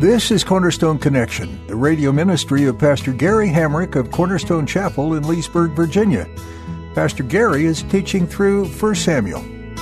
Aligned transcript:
This 0.00 0.30
is 0.30 0.42
Cornerstone 0.42 0.98
Connection, 0.98 1.60
the 1.66 1.76
radio 1.76 2.10
ministry 2.10 2.64
of 2.64 2.78
Pastor 2.78 3.12
Gary 3.12 3.50
Hamrick 3.50 3.96
of 3.96 4.10
Cornerstone 4.10 4.64
Chapel 4.64 5.12
in 5.12 5.28
Leesburg, 5.28 5.72
Virginia. 5.72 6.26
Pastor 6.94 7.22
Gary 7.22 7.66
is 7.66 7.82
teaching 7.82 8.26
through 8.26 8.64
1 8.64 8.94
Samuel. 8.94 9.42
Real 9.42 9.58
love 9.60 9.76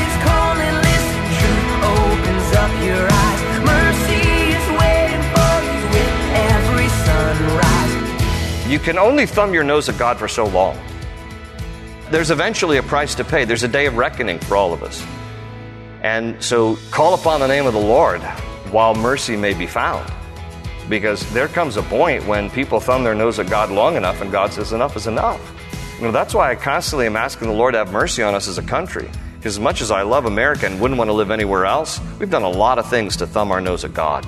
is 0.00 0.16
calling, 0.24 0.74
listen, 0.80 1.20
truth 1.36 1.84
opens 1.84 2.48
up 2.56 2.72
your 2.82 3.04
eyes. 3.12 3.42
Mercy 3.60 4.24
is 4.48 4.64
waiting 4.80 5.24
for 5.36 5.60
you 5.68 5.84
with 5.92 6.16
every 6.32 6.88
sunrise. 7.04 8.70
You 8.70 8.78
can 8.78 8.96
only 8.96 9.26
thumb 9.26 9.52
your 9.52 9.64
nose 9.64 9.90
at 9.90 9.98
God 9.98 10.16
for 10.16 10.28
so 10.28 10.46
long. 10.46 10.78
There's 12.10 12.30
eventually 12.30 12.78
a 12.78 12.82
price 12.82 13.14
to 13.16 13.24
pay. 13.24 13.44
There's 13.44 13.64
a 13.64 13.68
day 13.68 13.84
of 13.84 13.98
reckoning 13.98 14.38
for 14.38 14.56
all 14.56 14.72
of 14.72 14.82
us. 14.82 15.04
And 16.02 16.42
so 16.42 16.78
call 16.90 17.14
upon 17.14 17.40
the 17.40 17.46
name 17.46 17.66
of 17.66 17.72
the 17.72 17.80
Lord 17.80 18.22
while 18.72 18.94
mercy 18.94 19.36
may 19.36 19.54
be 19.54 19.66
found. 19.66 20.10
Because 20.88 21.30
there 21.32 21.48
comes 21.48 21.76
a 21.76 21.82
point 21.82 22.26
when 22.26 22.50
people 22.50 22.80
thumb 22.80 23.04
their 23.04 23.14
nose 23.14 23.38
at 23.38 23.48
God 23.48 23.70
long 23.70 23.96
enough 23.96 24.20
and 24.20 24.32
God 24.32 24.52
says, 24.52 24.72
enough 24.72 24.96
is 24.96 25.06
enough. 25.06 25.40
You 25.98 26.06
know, 26.06 26.12
that's 26.12 26.34
why 26.34 26.50
I 26.50 26.54
constantly 26.54 27.06
am 27.06 27.16
asking 27.16 27.48
the 27.48 27.54
Lord 27.54 27.74
to 27.74 27.78
have 27.78 27.92
mercy 27.92 28.22
on 28.22 28.34
us 28.34 28.48
as 28.48 28.58
a 28.58 28.62
country. 28.62 29.08
Because 29.36 29.56
as 29.56 29.60
much 29.60 29.80
as 29.80 29.90
I 29.90 30.02
love 30.02 30.24
America 30.24 30.66
and 30.66 30.80
wouldn't 30.80 30.98
want 30.98 31.08
to 31.08 31.14
live 31.14 31.30
anywhere 31.30 31.66
else, 31.66 32.00
we've 32.18 32.30
done 32.30 32.42
a 32.42 32.48
lot 32.48 32.78
of 32.78 32.88
things 32.88 33.16
to 33.18 33.26
thumb 33.26 33.52
our 33.52 33.60
nose 33.60 33.84
at 33.84 33.94
God. 33.94 34.26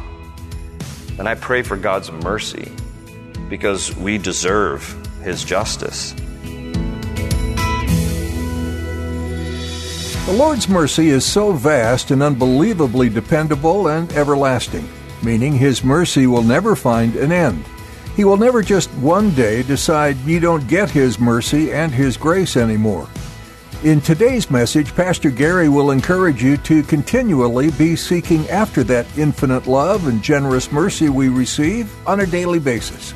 And 1.19 1.29
I 1.29 1.35
pray 1.35 1.63
for 1.63 1.77
God's 1.77 2.11
mercy 2.13 2.71
because 3.49 3.95
we 3.97 4.19
deserve 4.19 4.83
His 5.23 5.45
justice. 5.45 6.15
The 10.25 10.33
Lord's 10.33 10.69
mercy 10.69 11.09
is 11.09 11.25
so 11.25 11.51
vast 11.51 12.13
and 12.13 12.23
unbelievably 12.23 13.09
dependable 13.09 13.89
and 13.89 14.11
everlasting, 14.13 14.89
meaning 15.21 15.53
His 15.53 15.83
mercy 15.83 16.29
will 16.29 16.45
never 16.45 16.77
find 16.77 17.17
an 17.17 17.33
end. 17.33 17.65
He 18.15 18.25
will 18.25 18.37
never 18.37 18.63
just 18.63 18.89
one 18.95 19.35
day 19.35 19.65
decide 19.65 20.17
you 20.19 20.39
don't 20.39 20.69
get 20.69 20.89
His 20.89 21.19
mercy 21.19 21.73
and 21.73 21.91
His 21.91 22.17
grace 22.17 22.57
anymore. 22.57 23.09
In 23.83 24.01
today's 24.01 24.49
message, 24.49 24.95
Pastor 24.95 25.29
Gary 25.29 25.69
will 25.69 25.91
encourage 25.91 26.41
you 26.41 26.57
to 26.59 26.85
continually 26.85 27.73
be 27.73 27.97
seeking 27.97 28.49
after 28.49 28.85
that 28.85 29.07
infinite 29.19 29.67
love 29.67 30.07
and 30.07 30.23
generous 30.23 30.71
mercy 30.71 31.09
we 31.09 31.31
receive 31.31 31.93
on 32.07 32.21
a 32.21 32.27
daily 32.27 32.61
basis. 32.61 33.13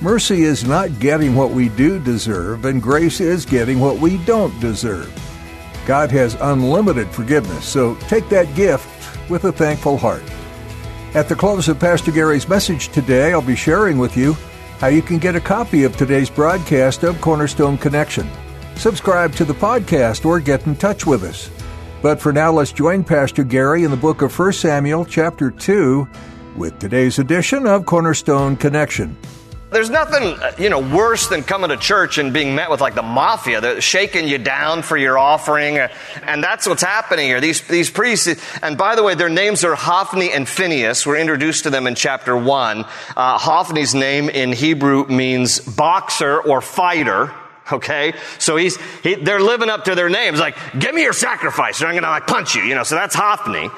Mercy 0.00 0.44
is 0.44 0.64
not 0.64 1.00
getting 1.00 1.34
what 1.34 1.50
we 1.50 1.68
do 1.68 1.98
deserve, 1.98 2.64
and 2.64 2.82
grace 2.82 3.20
is 3.20 3.44
getting 3.44 3.78
what 3.78 3.98
we 3.98 4.16
don't 4.24 4.58
deserve. 4.58 5.29
God 5.86 6.10
has 6.10 6.36
unlimited 6.40 7.08
forgiveness, 7.08 7.64
so 7.64 7.94
take 8.08 8.28
that 8.28 8.54
gift 8.54 8.88
with 9.30 9.44
a 9.44 9.52
thankful 9.52 9.96
heart. 9.96 10.22
At 11.14 11.28
the 11.28 11.34
close 11.34 11.68
of 11.68 11.80
Pastor 11.80 12.12
Gary's 12.12 12.48
message 12.48 12.88
today, 12.88 13.32
I'll 13.32 13.42
be 13.42 13.56
sharing 13.56 13.98
with 13.98 14.16
you 14.16 14.34
how 14.78 14.86
you 14.86 15.02
can 15.02 15.18
get 15.18 15.36
a 15.36 15.40
copy 15.40 15.84
of 15.84 15.96
today's 15.96 16.30
broadcast 16.30 17.02
of 17.02 17.20
Cornerstone 17.20 17.76
Connection. 17.76 18.28
Subscribe 18.76 19.34
to 19.34 19.44
the 19.44 19.54
podcast 19.54 20.24
or 20.24 20.40
get 20.40 20.66
in 20.66 20.76
touch 20.76 21.06
with 21.06 21.24
us. 21.24 21.50
But 22.02 22.20
for 22.20 22.32
now, 22.32 22.50
let's 22.52 22.72
join 22.72 23.04
Pastor 23.04 23.44
Gary 23.44 23.84
in 23.84 23.90
the 23.90 23.96
book 23.96 24.22
of 24.22 24.36
1 24.38 24.52
Samuel, 24.54 25.04
chapter 25.04 25.50
2, 25.50 26.08
with 26.56 26.78
today's 26.78 27.18
edition 27.18 27.66
of 27.66 27.84
Cornerstone 27.84 28.56
Connection. 28.56 29.16
There's 29.70 29.88
nothing, 29.88 30.24
uh, 30.24 30.52
you 30.58 30.68
know, 30.68 30.80
worse 30.80 31.28
than 31.28 31.44
coming 31.44 31.70
to 31.70 31.76
church 31.76 32.18
and 32.18 32.32
being 32.32 32.56
met 32.56 32.70
with 32.70 32.80
like 32.80 32.96
the 32.96 33.02
mafia. 33.02 33.60
They're 33.60 33.80
shaking 33.80 34.26
you 34.26 34.36
down 34.36 34.82
for 34.82 34.96
your 34.96 35.16
offering. 35.16 35.78
uh, 35.78 35.88
And 36.24 36.42
that's 36.42 36.66
what's 36.66 36.82
happening 36.82 37.26
here. 37.26 37.40
These, 37.40 37.68
these 37.68 37.88
priests, 37.88 38.28
and 38.62 38.76
by 38.76 38.96
the 38.96 39.04
way, 39.04 39.14
their 39.14 39.28
names 39.28 39.62
are 39.62 39.76
Hophni 39.76 40.32
and 40.32 40.48
Phineas. 40.48 41.06
We're 41.06 41.18
introduced 41.18 41.64
to 41.64 41.70
them 41.70 41.86
in 41.86 41.94
chapter 41.94 42.36
one. 42.36 42.84
Uh, 43.16 43.38
Hophni's 43.38 43.94
name 43.94 44.28
in 44.28 44.52
Hebrew 44.52 45.06
means 45.06 45.60
boxer 45.60 46.40
or 46.40 46.60
fighter. 46.60 47.32
Okay, 47.70 48.14
so 48.40 48.56
he's 48.56 48.76
he, 49.04 49.14
they're 49.14 49.40
living 49.40 49.70
up 49.70 49.84
to 49.84 49.94
their 49.94 50.08
names. 50.08 50.40
Like, 50.40 50.56
give 50.76 50.92
me 50.92 51.02
your 51.02 51.12
sacrifice, 51.12 51.80
or 51.80 51.86
I'm 51.86 51.92
going 51.92 52.02
to 52.02 52.10
like 52.10 52.26
punch 52.26 52.56
you. 52.56 52.62
You 52.62 52.74
know, 52.74 52.82
so 52.82 52.96
that's 52.96 53.14
Hophni. 53.14 53.70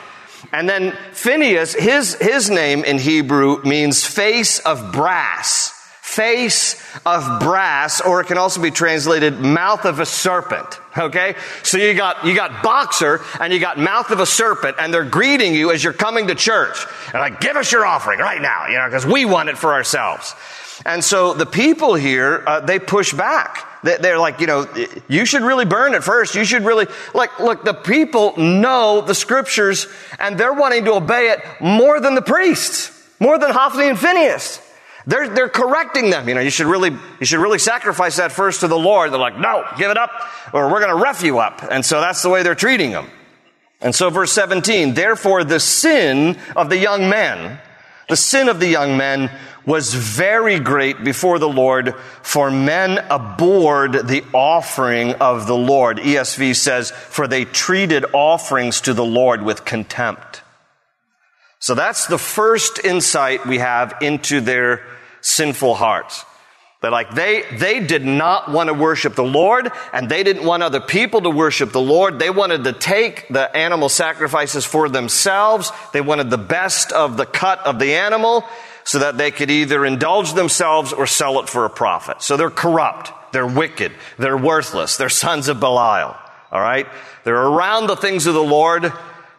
And 0.51 0.67
then 0.67 0.97
Phineas, 1.13 1.75
his 1.75 2.15
his 2.15 2.49
name 2.49 2.85
in 2.85 2.97
Hebrew 2.97 3.63
means 3.65 4.07
face 4.07 4.59
of 4.61 4.93
brass 4.93 5.79
face 6.17 6.77
of 7.07 7.41
brass, 7.41 8.01
or 8.01 8.21
it 8.21 8.27
can 8.27 8.37
also 8.39 8.61
be 8.61 8.71
translated 8.71 9.41
mouth 9.41 9.85
of 9.87 9.99
a 9.99 10.07
serpent. 10.07 10.79
Okay? 10.97 11.37
So 11.63 11.79
you 11.79 11.95
got, 11.95 12.25
you 12.27 12.35
got 12.35 12.63
boxer 12.63 13.21
and 13.41 13.53
you 13.53 13.59
got 13.61 13.79
mouth 13.79 14.11
of 14.11 14.21
a 14.21 14.27
serpent 14.27 14.77
and 14.79 14.93
they're 14.93 15.05
greeting 15.09 15.55
you 15.55 15.73
as 15.73 15.83
you're 15.83 15.95
coming 15.95 16.27
to 16.27 16.35
church. 16.35 16.85
And 17.07 17.15
like, 17.15 17.41
give 17.41 17.57
us 17.57 17.73
your 17.73 17.87
offering 17.87 18.19
right 18.21 18.43
now, 18.43 18.67
you 18.69 18.75
know, 18.77 18.85
because 18.87 19.07
we 19.07 19.25
want 19.25 19.49
it 19.49 19.57
for 19.57 19.73
ourselves. 19.73 20.35
And 20.85 21.03
so 21.03 21.33
the 21.33 21.47
people 21.47 21.95
here, 21.95 22.43
uh, 22.47 22.61
they 22.61 22.79
push 22.79 23.15
back. 23.15 23.83
They- 23.83 23.97
They're 23.97 24.19
like, 24.19 24.41
you 24.41 24.47
know, 24.47 24.67
you 25.09 25.25
should 25.25 25.43
really 25.43 25.65
burn 25.65 25.95
it 25.95 26.05
first. 26.05 26.35
You 26.35 26.45
should 26.45 26.65
really, 26.65 26.87
like, 27.15 27.41
look, 27.41 27.65
the 27.65 27.75
people 27.75 28.35
know 28.37 29.01
the 29.01 29.15
scriptures 29.15 29.87
and 30.19 30.37
they're 30.37 30.53
wanting 30.53 30.85
to 30.85 30.93
obey 30.95 31.31
it 31.31 31.41
more 31.61 32.01
than 32.01 32.15
the 32.15 32.23
priests, 32.23 32.91
more 33.19 33.39
than 33.39 33.51
Hophni 33.51 33.89
and 33.89 33.99
Phineas. 33.99 34.61
They're, 35.07 35.29
they're 35.29 35.49
correcting 35.49 36.11
them. 36.11 36.29
You 36.29 36.35
know, 36.35 36.41
you 36.41 36.51
should 36.51 36.67
really, 36.67 36.91
you 36.91 37.27
should 37.27 37.41
really 37.41 37.59
sacrifice 37.59 38.17
that 38.17 38.33
first 38.33 38.61
to 38.61 38.69
the 38.69 38.79
Lord. 38.79 39.13
They're 39.13 39.19
like, 39.19 39.39
no, 39.39 39.65
give 39.77 39.91
it 39.91 39.97
up 39.97 40.11
or 40.53 40.71
we're 40.71 40.81
going 40.81 40.97
to 40.97 41.03
rough 41.03 41.23
you 41.23 41.39
up. 41.39 41.63
And 41.69 41.85
so 41.85 42.01
that's 42.01 42.23
the 42.23 42.29
way 42.29 42.43
they're 42.43 42.55
treating 42.55 42.93
them. 42.93 43.09
And 43.81 43.95
so 43.95 44.11
verse 44.11 44.33
17, 44.33 44.95
therefore 44.95 45.45
the 45.45 45.59
sin 45.59 46.39
of 46.55 46.69
the 46.69 46.79
young 46.79 47.09
man, 47.09 47.59
the 48.09 48.17
sin 48.17 48.49
of 48.49 48.61
the 48.61 48.69
young 48.69 48.97
men 48.97 49.31
was 49.65 49.95
very 49.95 50.59
great 50.59 51.03
before 51.05 51.39
the 51.39 51.49
Lord, 51.49 51.95
for 52.23 52.51
men 52.51 52.99
abhorred 53.11 54.09
the 54.09 54.25
offering 54.33 55.15
of 55.15 55.47
the 55.47 55.57
Lord. 55.57 55.99
ESV 55.99 56.57
says, 56.57 56.91
for 56.91 57.27
they 57.27 57.45
treated 57.45 58.05
offerings 58.13 58.81
to 58.83 58.95
the 58.95 59.05
Lord 59.05 59.43
with 59.43 59.65
contempt. 59.65 60.42
So 61.63 61.77
that's 61.77 62.09
the 62.09 62.19
first 62.19 62.85
insight 62.85 63.47
we 63.47 63.59
have 63.59 63.95
into 64.01 64.41
their 64.41 64.85
sinful 65.21 65.77
hearts. 65.77 66.25
That 66.81 66.91
like 66.91 67.15
they, 67.15 67.45
they 67.53 67.79
did 67.79 68.05
not 68.05 68.51
want 68.51 68.67
to 68.67 68.75
worship 68.75 69.15
the 69.15 69.23
Lord 69.23 69.71
and 69.93 70.09
they 70.09 70.25
didn't 70.25 70.45
want 70.45 70.65
other 70.65 70.81
people 70.81 71.21
to 71.21 71.31
worship 71.31 71.71
the 71.71 71.81
Lord. 71.81 72.19
They 72.19 72.31
wanted 72.31 72.65
to 72.65 72.73
take 72.73 73.29
the 73.29 73.57
animal 73.57 73.89
sacrifices 73.89 74.65
for 74.65 74.89
themselves. 74.89 75.71
They 75.93 76.01
wanted 76.01 76.31
the 76.31 76.37
best 76.37 76.91
of 76.91 77.17
the 77.17 77.27
cut 77.27 77.61
of 77.61 77.79
the 77.79 77.95
animal 77.95 78.45
so 78.83 78.99
that 78.99 79.17
they 79.17 79.31
could 79.31 79.49
either 79.49 79.87
indulge 79.87 80.33
themselves 80.33 80.93
or 80.93 81.07
sell 81.07 81.39
it 81.39 81.49
for 81.49 81.65
a 81.65 81.71
profit. 81.71 82.23
So 82.23 82.37
they're 82.37 82.51
corrupt. 82.51 83.13
They're 83.33 83.47
wicked. 83.47 83.93
They're 84.19 84.37
worthless. 84.37 84.97
They're 84.97 85.09
sons 85.09 85.47
of 85.47 85.61
Belial. 85.61 86.17
All 86.51 86.61
right. 86.61 86.89
They're 87.23 87.41
around 87.41 87.87
the 87.87 87.95
things 87.95 88.27
of 88.27 88.35
the 88.35 88.43
Lord, 88.43 88.93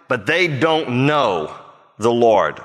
but 0.07 0.25
they 0.25 0.47
don't 0.47 1.05
know 1.05 1.53
the 1.97 2.11
Lord. 2.11 2.61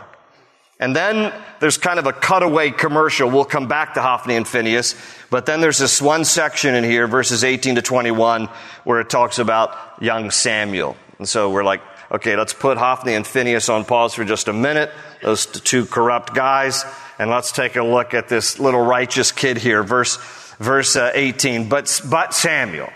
And 0.81 0.95
then 0.95 1.33
there's 1.59 1.77
kind 1.77 1.99
of 1.99 2.07
a 2.07 2.13
cutaway 2.13 2.71
commercial. 2.71 3.29
We'll 3.29 3.45
come 3.45 3.67
back 3.67 3.95
to 3.95 4.03
Hophni 4.03 4.37
and 4.37 4.47
Phineas, 4.47 4.95
but 5.29 5.45
then 5.45 5.61
there's 5.61 5.79
this 5.79 6.01
one 6.01 6.25
section 6.25 6.75
in 6.75 6.85
here, 6.85 7.09
verses 7.09 7.43
18 7.43 7.77
to 7.77 7.83
21, 7.83 8.49
where 8.85 9.01
it 9.01 9.11
talks 9.11 9.41
about 9.41 9.77
young 10.01 10.31
Samuel. 10.31 10.97
And 11.19 11.29
so 11.29 11.51
we're 11.51 11.65
like, 11.65 11.83
okay, 12.13 12.37
let's 12.37 12.55
put 12.55 12.79
Hophni 12.79 13.15
and 13.15 13.27
Phineas 13.27 13.69
on 13.69 13.85
pause 13.85 14.15
for 14.15 14.25
just 14.25 14.47
a 14.47 14.53
minute. 14.53 14.91
Those 15.23 15.47
two 15.47 15.85
corrupt 15.85 16.33
guys. 16.33 16.85
And 17.19 17.29
let's 17.29 17.51
take 17.51 17.75
a 17.75 17.83
look 17.83 18.15
at 18.15 18.29
this 18.29 18.61
little 18.61 18.85
righteous 18.85 19.33
kid 19.33 19.59
here, 19.59 19.83
verse, 19.83 20.17
verse 20.59 20.95
uh, 20.95 21.11
18. 21.13 21.69
But, 21.69 22.01
but 22.09 22.33
Samuel, 22.33 22.91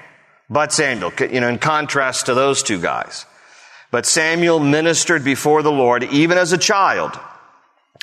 but 0.48 0.72
Samuel, 0.72 1.12
you 1.18 1.40
know, 1.40 1.48
in 1.48 1.58
contrast 1.58 2.26
to 2.26 2.34
those 2.34 2.62
two 2.62 2.80
guys. 2.80 3.26
But 3.92 4.06
Samuel 4.06 4.58
ministered 4.58 5.22
before 5.22 5.62
the 5.62 5.70
Lord 5.70 6.02
even 6.04 6.38
as 6.38 6.52
a 6.52 6.58
child, 6.58 7.12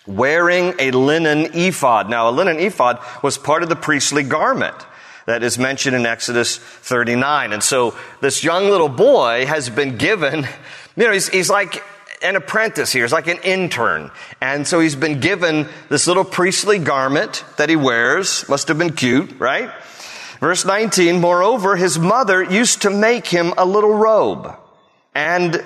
wearing 0.06 0.75
a 0.77 0.91
linen 0.91 1.50
ephod. 1.56 2.09
Now, 2.09 2.30
a 2.30 2.31
linen 2.31 2.59
ephod 2.59 3.00
was 3.24 3.39
part 3.39 3.63
of 3.63 3.69
the 3.69 3.75
priestly 3.75 4.24
garment. 4.24 4.75
that 5.25 5.44
is 5.44 5.59
mentioned 5.59 5.95
in 5.95 6.06
Exodus 6.06 6.57
39. 6.57 7.53
And 7.53 7.62
so 7.62 7.95
this 8.21 8.44
young 8.44 8.65
little 8.65 8.89
boy 8.89 9.45
has 9.45 9.69
been 9.69 9.97
given, 9.97 10.47
you 10.95 11.06
know, 11.06 11.12
he's, 11.12 11.27
he's 11.27 11.50
like 11.50 11.83
an 12.24 12.35
apprentice 12.35 12.92
here. 12.92 13.03
He's 13.03 13.13
like 13.13 13.27
an 13.27 13.39
intern. 13.44 14.12
And 14.42 14.68
so 14.68 14.80
he's 14.80 14.95
been 14.95 15.19
given 15.19 15.68
this 15.89 16.07
little 16.07 16.24
priestly 16.24 16.80
garment 16.80 17.44
that 17.57 17.69
he 17.69 17.75
wears. 17.75 18.47
Must 18.47 18.68
have 18.68 18.77
been 18.77 18.94
cute, 18.94 19.39
right? 19.39 19.71
Verse 20.39 20.65
19, 20.65 21.19
moreover, 21.19 21.75
his 21.75 22.00
mother 22.00 22.44
used 22.44 22.83
to 22.83 22.89
make 22.89 23.27
him 23.27 23.53
a 23.57 23.65
little 23.65 23.94
robe 23.94 24.56
and 25.15 25.63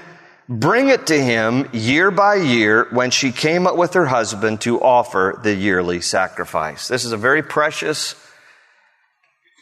bring 0.50 0.90
it 0.90 1.08
to 1.08 1.22
him 1.22 1.70
year 1.72 2.12
by 2.12 2.36
year 2.36 2.88
when 2.92 3.12
she 3.12 3.32
came 3.32 3.66
up 3.66 3.78
with 3.78 3.94
her 3.94 4.06
husband 4.06 4.62
to 4.62 4.82
offer 4.82 5.40
the 5.44 5.54
yearly 5.54 6.02
sacrifice. 6.02 6.88
This 6.88 7.06
is 7.06 7.12
a 7.12 7.18
very 7.18 7.42
precious 7.42 8.16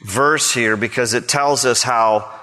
verse 0.06 0.54
here 0.54 0.76
because 0.76 1.14
it 1.14 1.28
tells 1.28 1.66
us 1.66 1.84
how 1.84 2.40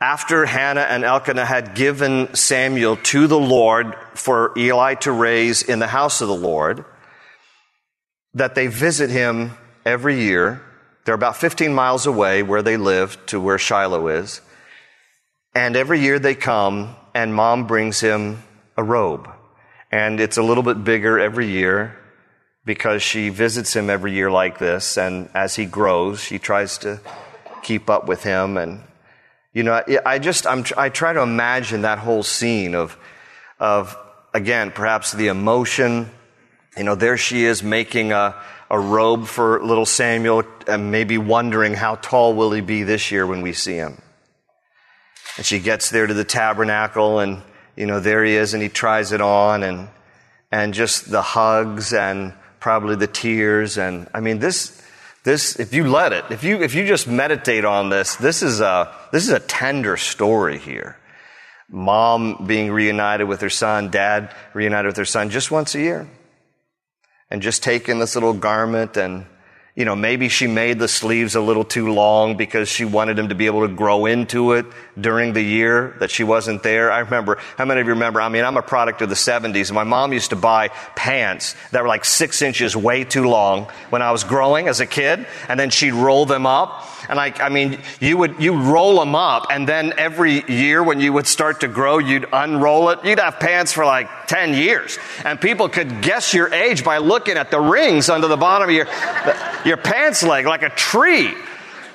after 0.00 0.46
Hannah 0.46 0.80
and 0.80 1.04
Elkanah 1.04 1.44
had 1.44 1.74
given 1.74 2.34
Samuel 2.34 2.96
to 2.96 3.26
the 3.26 3.38
Lord 3.38 3.94
for 4.14 4.52
Eli 4.56 4.94
to 4.96 5.12
raise 5.12 5.62
in 5.62 5.78
the 5.78 5.86
house 5.86 6.22
of 6.22 6.28
the 6.28 6.34
Lord, 6.34 6.84
that 8.32 8.54
they 8.54 8.68
visit 8.68 9.10
him 9.10 9.52
every 9.84 10.22
year. 10.22 10.62
They're 11.04 11.14
about 11.14 11.36
15 11.36 11.74
miles 11.74 12.06
away 12.06 12.42
where 12.42 12.62
they 12.62 12.76
live 12.76 13.18
to 13.26 13.40
where 13.40 13.58
Shiloh 13.58 14.08
is. 14.08 14.40
And 15.54 15.76
every 15.76 16.00
year 16.00 16.18
they 16.18 16.34
come 16.34 16.96
and 17.14 17.34
mom 17.34 17.66
brings 17.66 18.00
him 18.00 18.42
a 18.76 18.82
robe. 18.82 19.28
And 19.90 20.20
it's 20.20 20.36
a 20.36 20.42
little 20.42 20.62
bit 20.62 20.84
bigger 20.84 21.18
every 21.18 21.48
year 21.48 21.96
because 22.64 23.02
she 23.02 23.28
visits 23.28 23.74
him 23.74 23.90
every 23.90 24.12
year 24.12 24.30
like 24.30 24.58
this. 24.58 24.96
And 24.96 25.28
as 25.34 25.56
he 25.56 25.66
grows, 25.66 26.20
she 26.20 26.38
tries 26.38 26.78
to 26.78 27.00
keep 27.62 27.90
up 27.90 28.06
with 28.06 28.22
him. 28.22 28.56
And, 28.56 28.82
you 29.52 29.62
know, 29.62 29.82
I 30.06 30.18
just, 30.18 30.46
I'm, 30.46 30.64
I 30.76 30.88
try 30.88 31.12
to 31.12 31.22
imagine 31.22 31.82
that 31.82 31.98
whole 31.98 32.22
scene 32.22 32.74
of, 32.74 32.96
of, 33.58 33.96
again, 34.32 34.70
perhaps 34.70 35.12
the 35.12 35.28
emotion. 35.28 36.10
You 36.76 36.84
know, 36.84 36.94
there 36.94 37.16
she 37.16 37.44
is 37.44 37.62
making 37.62 38.12
a, 38.12 38.40
a 38.70 38.78
robe 38.78 39.26
for 39.26 39.60
little 39.64 39.86
Samuel 39.86 40.44
and 40.68 40.92
maybe 40.92 41.18
wondering 41.18 41.74
how 41.74 41.96
tall 41.96 42.34
will 42.34 42.52
he 42.52 42.60
be 42.60 42.84
this 42.84 43.10
year 43.10 43.26
when 43.26 43.42
we 43.42 43.52
see 43.52 43.74
him. 43.74 44.00
And 45.40 45.46
she 45.46 45.58
gets 45.58 45.88
there 45.88 46.06
to 46.06 46.12
the 46.12 46.22
tabernacle 46.22 47.18
and, 47.18 47.40
you 47.74 47.86
know, 47.86 47.98
there 47.98 48.22
he 48.22 48.34
is 48.34 48.52
and 48.52 48.62
he 48.62 48.68
tries 48.68 49.10
it 49.12 49.22
on 49.22 49.62
and, 49.62 49.88
and 50.52 50.74
just 50.74 51.10
the 51.10 51.22
hugs 51.22 51.94
and 51.94 52.34
probably 52.58 52.94
the 52.94 53.06
tears. 53.06 53.78
And 53.78 54.06
I 54.12 54.20
mean, 54.20 54.38
this, 54.38 54.82
this, 55.24 55.58
if 55.58 55.72
you 55.72 55.88
let 55.88 56.12
it, 56.12 56.26
if 56.28 56.44
you, 56.44 56.60
if 56.60 56.74
you 56.74 56.86
just 56.86 57.08
meditate 57.08 57.64
on 57.64 57.88
this, 57.88 58.16
this 58.16 58.42
is 58.42 58.60
a, 58.60 58.94
this 59.12 59.22
is 59.22 59.30
a 59.30 59.40
tender 59.40 59.96
story 59.96 60.58
here. 60.58 60.98
Mom 61.70 62.44
being 62.46 62.70
reunited 62.70 63.26
with 63.26 63.40
her 63.40 63.48
son, 63.48 63.88
dad 63.88 64.34
reunited 64.52 64.88
with 64.88 64.98
her 64.98 65.06
son 65.06 65.30
just 65.30 65.50
once 65.50 65.74
a 65.74 65.80
year. 65.80 66.06
And 67.30 67.40
just 67.40 67.62
taking 67.62 67.98
this 67.98 68.14
little 68.14 68.34
garment 68.34 68.98
and, 68.98 69.24
you 69.76 69.84
know, 69.84 69.94
maybe 69.94 70.28
she 70.28 70.48
made 70.48 70.80
the 70.80 70.88
sleeves 70.88 71.36
a 71.36 71.40
little 71.40 71.64
too 71.64 71.92
long 71.92 72.36
because 72.36 72.68
she 72.68 72.84
wanted 72.84 73.18
him 73.18 73.28
to 73.28 73.36
be 73.36 73.46
able 73.46 73.66
to 73.66 73.72
grow 73.72 74.06
into 74.06 74.52
it 74.52 74.66
during 75.00 75.32
the 75.32 75.42
year 75.42 75.96
that 76.00 76.10
she 76.10 76.24
wasn't 76.24 76.64
there. 76.64 76.90
I 76.90 76.98
remember, 76.98 77.38
how 77.56 77.64
many 77.64 77.80
of 77.80 77.86
you 77.86 77.92
remember? 77.92 78.20
I 78.20 78.28
mean, 78.28 78.44
I'm 78.44 78.56
a 78.56 78.62
product 78.62 79.00
of 79.00 79.08
the 79.08 79.14
70s. 79.14 79.72
My 79.72 79.84
mom 79.84 80.12
used 80.12 80.30
to 80.30 80.36
buy 80.36 80.68
pants 80.96 81.54
that 81.70 81.82
were 81.82 81.88
like 81.88 82.04
six 82.04 82.42
inches 82.42 82.76
way 82.76 83.04
too 83.04 83.28
long 83.28 83.66
when 83.90 84.02
I 84.02 84.10
was 84.10 84.24
growing 84.24 84.66
as 84.66 84.80
a 84.80 84.86
kid, 84.86 85.26
and 85.48 85.58
then 85.58 85.70
she'd 85.70 85.92
roll 85.92 86.26
them 86.26 86.46
up. 86.46 86.86
And 87.08 87.16
like, 87.16 87.40
I 87.40 87.48
mean, 87.48 87.80
you 88.00 88.18
would, 88.18 88.42
you 88.42 88.60
roll 88.60 88.98
them 88.98 89.14
up, 89.14 89.46
and 89.50 89.68
then 89.68 89.94
every 89.96 90.44
year 90.50 90.82
when 90.82 90.98
you 90.98 91.12
would 91.12 91.28
start 91.28 91.60
to 91.60 91.68
grow, 91.68 91.98
you'd 91.98 92.26
unroll 92.32 92.90
it. 92.90 93.04
You'd 93.04 93.20
have 93.20 93.38
pants 93.38 93.72
for 93.72 93.84
like 93.84 94.08
10 94.30 94.54
years. 94.54 94.96
And 95.24 95.40
people 95.40 95.68
could 95.68 96.02
guess 96.02 96.32
your 96.32 96.54
age 96.54 96.84
by 96.84 96.98
looking 96.98 97.36
at 97.36 97.50
the 97.50 97.58
rings 97.60 98.08
under 98.08 98.28
the 98.28 98.36
bottom 98.36 98.68
of 98.68 98.74
your, 98.74 98.86
your 99.64 99.76
pants 99.76 100.22
leg, 100.22 100.46
like 100.46 100.62
a 100.62 100.70
tree. 100.70 101.34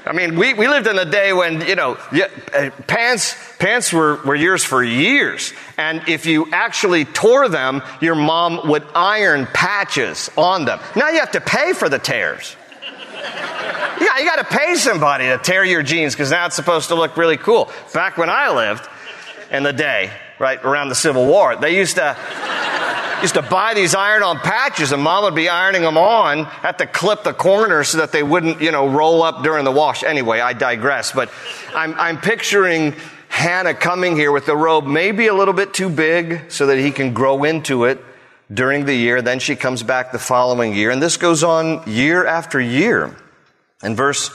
I 0.05 0.11
mean, 0.11 0.35
we, 0.37 0.53
we 0.53 0.67
lived 0.67 0.85
in 0.85 0.99
a 0.99 1.05
day 1.05 1.31
when, 1.31 1.61
you 1.61 1.75
know, 1.75 1.93
uh, 1.93 2.71
pants, 2.87 3.35
pants 3.57 3.93
were, 3.93 4.17
were 4.25 4.35
yours 4.35 4.65
for 4.65 4.83
years. 4.83 5.53
And 5.77 6.03
if 6.09 6.25
you 6.25 6.51
actually 6.51 7.05
tore 7.05 7.47
them, 7.47 7.81
your 8.01 8.15
mom 8.15 8.67
would 8.67 8.83
iron 8.93 9.47
patches 9.47 10.29
on 10.37 10.65
them. 10.65 10.81
Now 10.93 11.09
you 11.09 11.19
have 11.21 11.31
to 11.31 11.41
pay 11.41 11.71
for 11.71 11.87
the 11.87 11.99
tears. 11.99 12.57
Yeah, 14.01 14.19
you 14.19 14.25
got 14.25 14.47
to 14.47 14.57
pay 14.57 14.75
somebody 14.75 15.27
to 15.27 15.37
tear 15.37 15.63
your 15.63 15.83
jeans 15.83 16.13
because 16.13 16.31
now 16.31 16.47
it's 16.47 16.55
supposed 16.57 16.89
to 16.89 16.95
look 16.95 17.15
really 17.15 17.37
cool. 17.37 17.71
Back 17.93 18.17
when 18.17 18.29
I 18.29 18.51
lived 18.53 18.87
in 19.51 19.63
the 19.63 19.71
day, 19.71 20.11
right 20.39 20.63
around 20.63 20.89
the 20.89 20.95
Civil 20.95 21.25
War, 21.25 21.55
they 21.55 21.77
used 21.77 21.95
to 21.95 22.17
used 23.21 23.33
to 23.35 23.41
buy 23.41 23.73
these 23.73 23.95
iron-on 23.95 24.37
patches, 24.39 24.91
and 24.91 25.01
Mom 25.01 25.23
would 25.23 25.35
be 25.35 25.49
ironing 25.49 25.81
them 25.81 25.97
on. 25.97 26.43
Have 26.45 26.77
to 26.77 26.85
clip 26.85 27.23
the 27.23 27.33
corners 27.33 27.89
so 27.89 27.97
that 27.99 28.11
they 28.11 28.21
wouldn't, 28.21 28.61
you 28.61 28.71
know, 28.71 28.87
roll 28.87 29.23
up 29.23 29.41
during 29.41 29.65
the 29.65 29.71
wash. 29.71 30.03
Anyway, 30.03 30.39
I 30.39 30.53
digress. 30.53 31.11
But 31.11 31.31
I'm, 31.73 31.95
I'm 31.95 32.17
picturing 32.19 32.93
Hannah 33.29 33.73
coming 33.73 34.15
here 34.15 34.31
with 34.31 34.45
the 34.45 34.55
robe 34.55 34.85
maybe 34.85 35.27
a 35.27 35.33
little 35.33 35.53
bit 35.53 35.73
too 35.73 35.89
big 35.89 36.51
so 36.51 36.67
that 36.67 36.77
he 36.77 36.91
can 36.91 37.13
grow 37.13 37.43
into 37.43 37.85
it 37.85 38.03
during 38.53 38.85
the 38.85 38.93
year. 38.93 39.21
Then 39.21 39.39
she 39.39 39.55
comes 39.55 39.81
back 39.81 40.11
the 40.11 40.19
following 40.19 40.73
year, 40.73 40.91
and 40.91 41.01
this 41.01 41.17
goes 41.17 41.43
on 41.43 41.83
year 41.87 42.25
after 42.25 42.59
year. 42.59 43.15
And 43.81 43.97
verse 43.97 44.29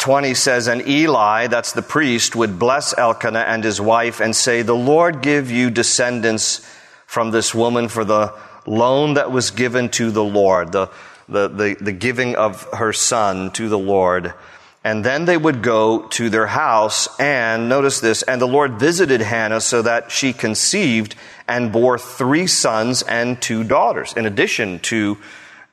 20 0.00 0.32
says, 0.34 0.66
And 0.66 0.86
Eli, 0.88 1.46
that's 1.46 1.72
the 1.72 1.82
priest, 1.82 2.34
would 2.34 2.58
bless 2.58 2.96
Elkanah 2.96 3.44
and 3.46 3.62
his 3.62 3.80
wife 3.80 4.20
and 4.20 4.34
say, 4.34 4.62
The 4.62 4.74
Lord 4.74 5.20
give 5.20 5.50
you 5.50 5.70
descendants 5.70 6.66
from 7.06 7.30
this 7.30 7.54
woman 7.54 7.88
for 7.88 8.04
the 8.04 8.34
loan 8.66 9.14
that 9.14 9.30
was 9.30 9.50
given 9.50 9.90
to 9.90 10.10
the 10.10 10.24
Lord, 10.24 10.72
the, 10.72 10.88
the, 11.28 11.48
the, 11.48 11.76
the 11.80 11.92
giving 11.92 12.34
of 12.34 12.62
her 12.72 12.92
son 12.92 13.50
to 13.52 13.68
the 13.68 13.78
Lord. 13.78 14.32
And 14.82 15.04
then 15.04 15.26
they 15.26 15.36
would 15.36 15.62
go 15.62 16.06
to 16.08 16.30
their 16.30 16.46
house 16.46 17.06
and 17.20 17.68
notice 17.68 18.00
this, 18.00 18.22
and 18.22 18.40
the 18.40 18.46
Lord 18.46 18.80
visited 18.80 19.20
Hannah 19.20 19.60
so 19.60 19.82
that 19.82 20.10
she 20.10 20.32
conceived 20.32 21.14
and 21.46 21.70
bore 21.70 21.98
three 21.98 22.46
sons 22.46 23.02
and 23.02 23.40
two 23.42 23.64
daughters, 23.64 24.14
in 24.14 24.24
addition 24.24 24.78
to, 24.80 25.18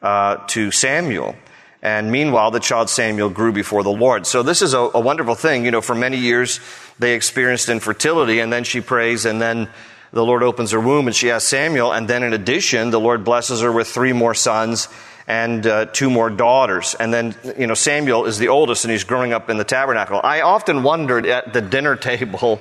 uh, 0.01 0.37
to 0.47 0.71
Samuel. 0.71 1.35
And 1.81 2.11
meanwhile, 2.11 2.51
the 2.51 2.59
child 2.59 2.89
Samuel 2.89 3.29
grew 3.29 3.51
before 3.51 3.83
the 3.83 3.91
Lord. 3.91 4.25
So 4.25 4.41
this 4.41 4.61
is 4.61 4.73
a, 4.73 4.79
a, 4.79 4.99
wonderful 4.99 5.35
thing. 5.35 5.63
You 5.63 5.71
know, 5.71 5.81
for 5.81 5.93
many 5.93 6.17
years 6.17 6.59
they 6.97 7.13
experienced 7.13 7.69
infertility 7.69 8.39
and 8.39 8.51
then 8.51 8.63
she 8.63 8.81
prays 8.81 9.25
and 9.25 9.39
then 9.39 9.69
the 10.11 10.25
Lord 10.25 10.41
opens 10.41 10.71
her 10.71 10.79
womb 10.79 11.07
and 11.07 11.15
she 11.15 11.27
has 11.27 11.43
Samuel. 11.43 11.93
And 11.93 12.07
then 12.07 12.23
in 12.23 12.33
addition, 12.33 12.89
the 12.89 12.99
Lord 12.99 13.23
blesses 13.23 13.61
her 13.61 13.71
with 13.71 13.87
three 13.87 14.13
more 14.13 14.33
sons 14.33 14.87
and 15.27 15.67
uh, 15.67 15.85
two 15.85 16.09
more 16.09 16.29
daughters. 16.29 16.95
And 16.95 17.13
then, 17.13 17.35
you 17.59 17.67
know, 17.67 17.75
Samuel 17.75 18.25
is 18.25 18.39
the 18.39 18.47
oldest 18.47 18.85
and 18.85 18.91
he's 18.91 19.03
growing 19.03 19.33
up 19.33 19.49
in 19.49 19.57
the 19.57 19.63
tabernacle. 19.63 20.19
I 20.23 20.41
often 20.41 20.81
wondered 20.81 21.25
at 21.27 21.53
the 21.53 21.61
dinner 21.61 21.95
table 21.95 22.59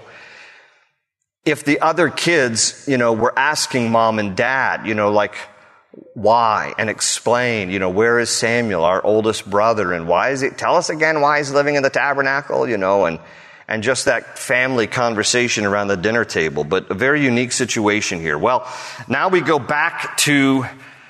if 1.46 1.64
the 1.64 1.80
other 1.80 2.10
kids, 2.10 2.84
you 2.88 2.98
know, 2.98 3.12
were 3.12 3.32
asking 3.38 3.92
mom 3.92 4.18
and 4.18 4.36
dad, 4.36 4.86
you 4.86 4.94
know, 4.94 5.12
like, 5.12 5.36
why 6.14 6.74
and 6.78 6.88
explain, 6.88 7.70
you 7.70 7.78
know, 7.78 7.90
where 7.90 8.18
is 8.18 8.30
Samuel, 8.30 8.84
our 8.84 9.04
oldest 9.04 9.48
brother, 9.48 9.92
and 9.92 10.08
why 10.08 10.30
is 10.30 10.40
he, 10.40 10.50
tell 10.50 10.76
us 10.76 10.90
again 10.90 11.20
why 11.20 11.38
he's 11.38 11.50
living 11.50 11.74
in 11.74 11.82
the 11.82 11.90
tabernacle, 11.90 12.68
you 12.68 12.76
know, 12.76 13.06
and, 13.06 13.18
and 13.68 13.82
just 13.82 14.06
that 14.06 14.38
family 14.38 14.86
conversation 14.86 15.64
around 15.64 15.88
the 15.88 15.96
dinner 15.96 16.24
table. 16.24 16.64
But 16.64 16.90
a 16.90 16.94
very 16.94 17.22
unique 17.22 17.52
situation 17.52 18.20
here. 18.20 18.38
Well, 18.38 18.70
now 19.08 19.28
we 19.28 19.40
go 19.40 19.58
back 19.58 20.16
to 20.18 20.66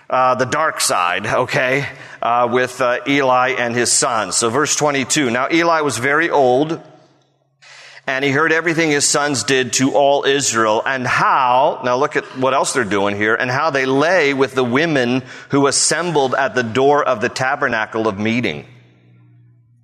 uh, 0.08 0.36
the 0.36 0.44
dark 0.44 0.80
side, 0.80 1.26
okay, 1.26 1.88
uh, 2.22 2.48
with 2.50 2.80
uh, 2.80 3.00
Eli 3.06 3.50
and 3.50 3.74
his 3.74 3.90
sons. 3.90 4.36
So 4.36 4.50
verse 4.50 4.76
22. 4.76 5.30
Now 5.30 5.48
Eli 5.50 5.80
was 5.80 5.98
very 5.98 6.30
old 6.30 6.80
and 8.06 8.24
he 8.24 8.30
heard 8.30 8.52
everything 8.52 8.90
his 8.90 9.04
sons 9.04 9.42
did 9.42 9.72
to 9.74 9.94
all 9.94 10.24
Israel 10.24 10.80
and 10.86 11.04
how, 11.06 11.80
now 11.84 11.96
look 11.96 12.14
at 12.14 12.24
what 12.38 12.54
else 12.54 12.72
they're 12.72 12.84
doing 12.84 13.16
here, 13.16 13.34
and 13.34 13.50
how 13.50 13.70
they 13.70 13.84
lay 13.84 14.32
with 14.32 14.54
the 14.54 14.64
women 14.64 15.24
who 15.48 15.66
assembled 15.66 16.34
at 16.34 16.54
the 16.54 16.62
door 16.62 17.02
of 17.02 17.20
the 17.20 17.28
tabernacle 17.28 18.06
of 18.06 18.18
meeting. 18.18 18.64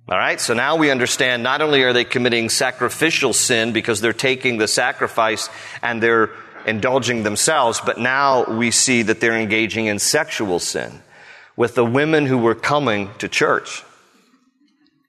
All 0.07 0.17
right, 0.17 0.39
so 0.39 0.53
now 0.53 0.77
we 0.77 0.89
understand 0.89 1.43
not 1.43 1.61
only 1.61 1.83
are 1.83 1.91
they 1.91 2.05
committing 2.05 2.49
sacrificial 2.49 3.33
sin 3.33 3.73
because 3.73 3.99
they're 3.99 4.13
taking 4.13 4.57
the 4.57 4.67
sacrifice 4.67 5.49
and 5.81 6.01
they're 6.01 6.29
indulging 6.65 7.23
themselves, 7.23 7.81
but 7.85 7.99
now 7.99 8.45
we 8.45 8.71
see 8.71 9.01
that 9.01 9.19
they're 9.19 9.37
engaging 9.37 9.87
in 9.87 9.99
sexual 9.99 10.59
sin 10.59 11.01
with 11.57 11.75
the 11.75 11.85
women 11.85 12.25
who 12.25 12.37
were 12.37 12.55
coming 12.55 13.09
to 13.17 13.27
church. 13.27 13.83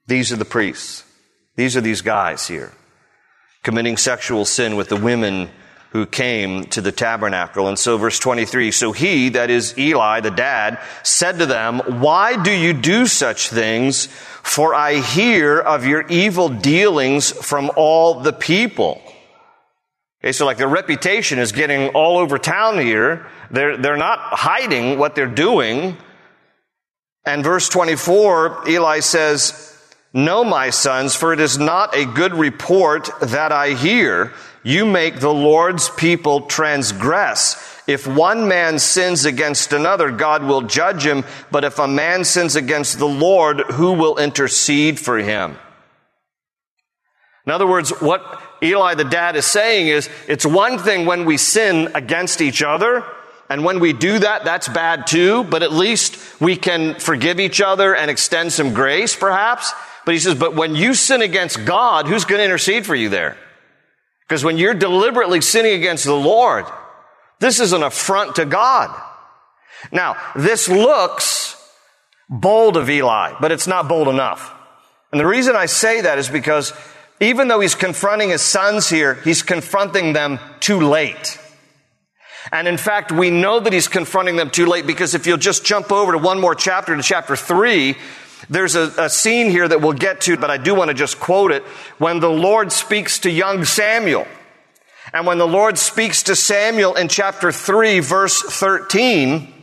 These 0.07 0.33
are 0.33 0.37
the 0.37 0.45
priests. 0.45 1.03
These 1.55 1.77
are 1.77 1.81
these 1.81 2.01
guys 2.01 2.45
here 2.47 2.73
committing 3.65 3.97
sexual 3.97 4.45
sin 4.45 4.75
with 4.75 4.89
the 4.89 4.95
women 4.95 5.49
who 5.89 6.05
came 6.05 6.65
to 6.65 6.81
the 6.81 6.91
tabernacle. 6.91 7.67
And 7.67 7.79
so 7.79 7.97
verse 7.97 8.19
23, 8.19 8.71
so 8.71 8.91
he, 8.91 9.29
that 9.29 9.49
is 9.49 9.75
Eli, 9.77 10.19
the 10.19 10.29
dad, 10.29 10.79
said 11.01 11.39
to 11.39 11.47
them, 11.47 11.79
why 11.99 12.41
do 12.41 12.51
you 12.51 12.73
do 12.73 13.07
such 13.07 13.49
things? 13.49 14.05
For 14.43 14.75
I 14.75 14.99
hear 14.99 15.59
of 15.59 15.83
your 15.83 16.05
evil 16.07 16.47
dealings 16.47 17.31
from 17.31 17.71
all 17.75 18.19
the 18.19 18.33
people. 18.33 19.01
Okay, 20.21 20.31
so 20.31 20.45
like 20.45 20.57
their 20.57 20.67
reputation 20.67 21.39
is 21.39 21.51
getting 21.51 21.89
all 21.89 22.19
over 22.19 22.37
town 22.37 22.77
here. 22.77 23.25
They're, 23.49 23.77
they're 23.77 23.97
not 23.97 24.19
hiding 24.19 24.99
what 24.99 25.15
they're 25.15 25.25
doing. 25.25 25.97
And 27.25 27.43
verse 27.43 27.67
24, 27.69 28.69
Eli 28.69 28.99
says, 28.99 29.74
No, 30.15 30.45
my 30.45 30.69
sons, 30.69 31.13
for 31.13 31.33
it 31.33 31.41
is 31.41 31.57
not 31.57 31.93
a 31.93 32.05
good 32.05 32.33
report 32.33 33.09
that 33.19 33.51
I 33.51 33.71
hear 33.71 34.31
you 34.63 34.85
make 34.85 35.19
the 35.19 35.33
Lord's 35.33 35.89
people 35.89 36.41
transgress. 36.41 37.81
If 37.85 38.07
one 38.07 38.47
man 38.47 38.79
sins 38.79 39.25
against 39.25 39.73
another, 39.73 40.11
God 40.11 40.45
will 40.45 40.61
judge 40.61 41.05
him. 41.05 41.25
But 41.51 41.65
if 41.65 41.79
a 41.79 41.87
man 41.87 42.23
sins 42.23 42.55
against 42.55 42.97
the 42.97 43.07
Lord, 43.07 43.59
who 43.73 43.91
will 43.91 44.17
intercede 44.17 45.01
for 45.01 45.17
him? 45.17 45.57
In 47.45 47.51
other 47.51 47.67
words, 47.67 47.89
what 48.01 48.41
Eli 48.63 48.95
the 48.95 49.03
dad 49.03 49.35
is 49.35 49.45
saying 49.45 49.89
is, 49.89 50.09
it's 50.29 50.45
one 50.45 50.79
thing 50.79 51.05
when 51.05 51.25
we 51.25 51.35
sin 51.35 51.91
against 51.93 52.39
each 52.39 52.63
other, 52.63 53.03
and 53.49 53.65
when 53.65 53.81
we 53.81 53.91
do 53.91 54.17
that, 54.17 54.45
that's 54.45 54.69
bad 54.69 55.07
too, 55.07 55.43
but 55.43 55.61
at 55.61 55.73
least 55.73 56.17
we 56.39 56.55
can 56.55 56.95
forgive 56.95 57.41
each 57.41 57.59
other 57.59 57.93
and 57.93 58.09
extend 58.09 58.53
some 58.53 58.73
grace, 58.73 59.13
perhaps. 59.13 59.73
But 60.05 60.13
he 60.13 60.19
says, 60.19 60.35
but 60.35 60.55
when 60.55 60.75
you 60.75 60.93
sin 60.93 61.21
against 61.21 61.65
God, 61.65 62.07
who's 62.07 62.25
going 62.25 62.39
to 62.39 62.45
intercede 62.45 62.85
for 62.85 62.95
you 62.95 63.09
there? 63.09 63.37
Because 64.27 64.43
when 64.43 64.57
you're 64.57 64.73
deliberately 64.73 65.41
sinning 65.41 65.73
against 65.73 66.05
the 66.05 66.15
Lord, 66.15 66.65
this 67.39 67.59
is 67.59 67.73
an 67.73 67.83
affront 67.83 68.35
to 68.35 68.45
God. 68.45 68.95
Now, 69.91 70.15
this 70.35 70.67
looks 70.69 71.55
bold 72.29 72.77
of 72.77 72.89
Eli, 72.89 73.33
but 73.39 73.51
it's 73.51 73.67
not 73.67 73.87
bold 73.87 74.07
enough. 74.07 74.53
And 75.11 75.19
the 75.19 75.27
reason 75.27 75.55
I 75.55 75.65
say 75.65 76.01
that 76.01 76.17
is 76.17 76.29
because 76.29 76.73
even 77.19 77.47
though 77.47 77.59
he's 77.59 77.75
confronting 77.75 78.29
his 78.29 78.41
sons 78.41 78.89
here, 78.89 79.15
he's 79.23 79.41
confronting 79.41 80.13
them 80.13 80.39
too 80.59 80.79
late. 80.81 81.39
And 82.51 82.67
in 82.67 82.77
fact, 82.77 83.11
we 83.11 83.31
know 83.31 83.59
that 83.59 83.73
he's 83.73 83.87
confronting 83.87 84.35
them 84.35 84.49
too 84.49 84.65
late 84.65 84.85
because 84.85 85.15
if 85.15 85.25
you'll 85.25 85.37
just 85.37 85.65
jump 85.65 85.91
over 85.91 86.11
to 86.11 86.17
one 86.17 86.39
more 86.39 86.53
chapter, 86.53 86.95
to 86.95 87.01
chapter 87.01 87.35
three, 87.35 87.95
there's 88.49 88.75
a, 88.75 88.93
a, 88.97 89.09
scene 89.09 89.49
here 89.49 89.67
that 89.67 89.81
we'll 89.81 89.93
get 89.93 90.21
to, 90.21 90.37
but 90.37 90.49
I 90.49 90.57
do 90.57 90.75
want 90.75 90.89
to 90.89 90.93
just 90.93 91.19
quote 91.19 91.51
it. 91.51 91.63
When 91.97 92.19
the 92.19 92.29
Lord 92.29 92.71
speaks 92.71 93.19
to 93.19 93.31
young 93.31 93.65
Samuel, 93.65 94.27
and 95.13 95.25
when 95.25 95.37
the 95.37 95.47
Lord 95.47 95.77
speaks 95.77 96.23
to 96.23 96.35
Samuel 96.35 96.95
in 96.95 97.07
chapter 97.07 97.51
3, 97.51 97.99
verse 97.99 98.41
13, 98.41 99.53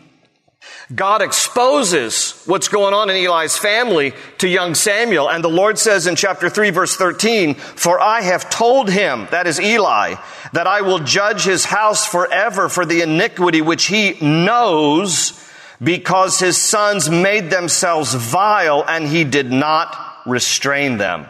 God 0.94 1.22
exposes 1.22 2.42
what's 2.46 2.68
going 2.68 2.92
on 2.92 3.08
in 3.08 3.16
Eli's 3.16 3.56
family 3.56 4.12
to 4.38 4.48
young 4.48 4.74
Samuel. 4.74 5.30
And 5.30 5.42
the 5.42 5.48
Lord 5.48 5.78
says 5.78 6.06
in 6.06 6.16
chapter 6.16 6.50
3, 6.50 6.70
verse 6.70 6.96
13, 6.96 7.54
For 7.54 8.00
I 8.00 8.20
have 8.20 8.50
told 8.50 8.90
him, 8.90 9.26
that 9.30 9.46
is 9.46 9.60
Eli, 9.60 10.16
that 10.52 10.66
I 10.66 10.82
will 10.82 10.98
judge 10.98 11.44
his 11.44 11.64
house 11.64 12.06
forever 12.06 12.68
for 12.68 12.84
the 12.84 13.02
iniquity 13.02 13.62
which 13.62 13.86
he 13.86 14.18
knows 14.20 15.41
because 15.82 16.38
his 16.38 16.56
sons 16.56 17.10
made 17.10 17.50
themselves 17.50 18.14
vile 18.14 18.84
and 18.86 19.06
he 19.06 19.24
did 19.24 19.50
not 19.50 19.96
restrain 20.26 20.98
them. 20.98 21.26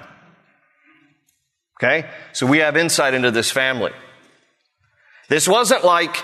Okay? 1.78 2.08
So 2.32 2.46
we 2.46 2.58
have 2.58 2.76
insight 2.76 3.14
into 3.14 3.30
this 3.30 3.50
family. 3.50 3.92
This 5.28 5.48
wasn't 5.48 5.84
like 5.84 6.16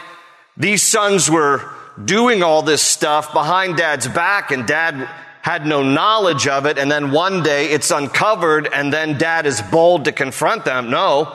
these 0.57 0.83
sons 0.83 1.31
were 1.31 1.73
doing 2.05 2.43
all 2.43 2.63
this 2.63 2.83
stuff 2.83 3.33
behind 3.33 3.77
dad's 3.77 4.07
back 4.07 4.51
and 4.51 4.67
dad 4.67 5.09
had 5.43 5.67
no 5.67 5.83
knowledge 5.83 6.47
of 6.47 6.67
it 6.67 6.79
and 6.79 6.91
then 6.91 7.11
one 7.11 7.43
day 7.43 7.71
it's 7.71 7.91
uncovered 7.91 8.69
and 8.73 8.93
then 8.93 9.17
dad 9.17 9.47
is 9.47 9.63
bold 9.63 10.05
to 10.05 10.13
confront 10.13 10.65
them. 10.65 10.91
No. 10.91 11.35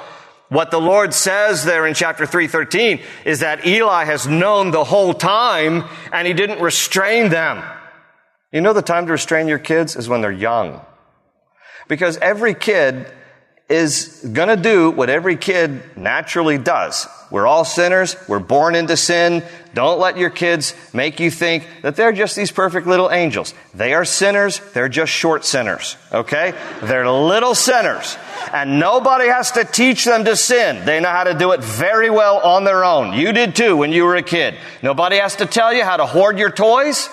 What 0.53 0.69
the 0.69 0.79
Lord 0.79 1.15
says 1.15 1.65
there 1.65 1.88
in 1.88 1.95
chapter 1.95 2.27
313 2.27 3.01
is 3.25 3.39
that 3.39 3.65
Eli 3.65 4.03
has 4.03 4.27
known 4.27 4.69
the 4.69 4.83
whole 4.83 5.15
time 5.15 5.86
and 6.12 6.27
he 6.27 6.33
didn't 6.36 6.62
restrain 6.62 7.29
them. 7.29 7.63
You 8.51 8.62
know 8.62 8.74
the 8.74 8.83
time 8.83 9.07
to 9.07 9.12
restrain 9.12 9.48
your 9.48 9.57
kids 9.57 9.95
is 9.95 10.07
when 10.07 10.22
they're 10.22 10.31
young. 10.31 10.79
Because 11.88 12.17
every 12.17 12.53
kid 12.53 13.12
is 13.70 14.27
gonna 14.34 14.58
do 14.58 14.91
what 14.91 15.10
every 15.10 15.36
kid 15.36 15.82
naturally 15.98 16.58
does. 16.58 17.08
We're 17.32 17.48
all 17.48 17.65
sinners. 17.65 18.15
We're 18.27 18.38
born 18.38 18.75
into 18.75 18.96
sin. 18.96 19.43
Don't 19.74 20.00
let 20.00 20.17
your 20.17 20.29
kids 20.29 20.75
make 20.93 21.20
you 21.20 21.32
think 21.32 21.67
that 21.82 21.96
they're 21.96 22.12
just 22.12 22.36
these 22.36 22.51
perfect 22.51 22.86
little 22.86 23.10
angels. 23.10 23.55
They 23.74 23.96
are 23.96 24.05
sinners. 24.05 24.60
They're 24.74 24.88
just 24.88 25.12
short 25.12 25.43
sinners. 25.43 25.98
Okay? 26.12 26.53
They're 26.84 27.10
little 27.10 27.55
sinners. 27.55 28.17
And 28.53 28.79
nobody 28.79 29.27
has 29.29 29.51
to 29.53 29.63
teach 29.65 30.05
them 30.05 30.25
to 30.25 30.36
sin. 30.36 30.86
They 30.86 31.00
know 31.00 31.10
how 31.10 31.24
to 31.24 31.34
do 31.34 31.53
it 31.53 31.63
very 31.63 32.12
well 32.12 32.38
on 32.38 32.65
their 32.65 32.86
own. 32.86 33.13
You 33.13 33.34
did 33.34 33.55
too 33.55 33.77
when 33.77 33.91
you 33.91 34.03
were 34.03 34.15
a 34.15 34.22
kid. 34.22 34.55
Nobody 34.84 35.17
has 35.17 35.38
to 35.38 35.48
tell 35.48 35.74
you 35.74 35.84
how 35.84 35.98
to 35.98 36.05
hoard 36.05 36.38
your 36.38 36.51
toys. 36.51 37.10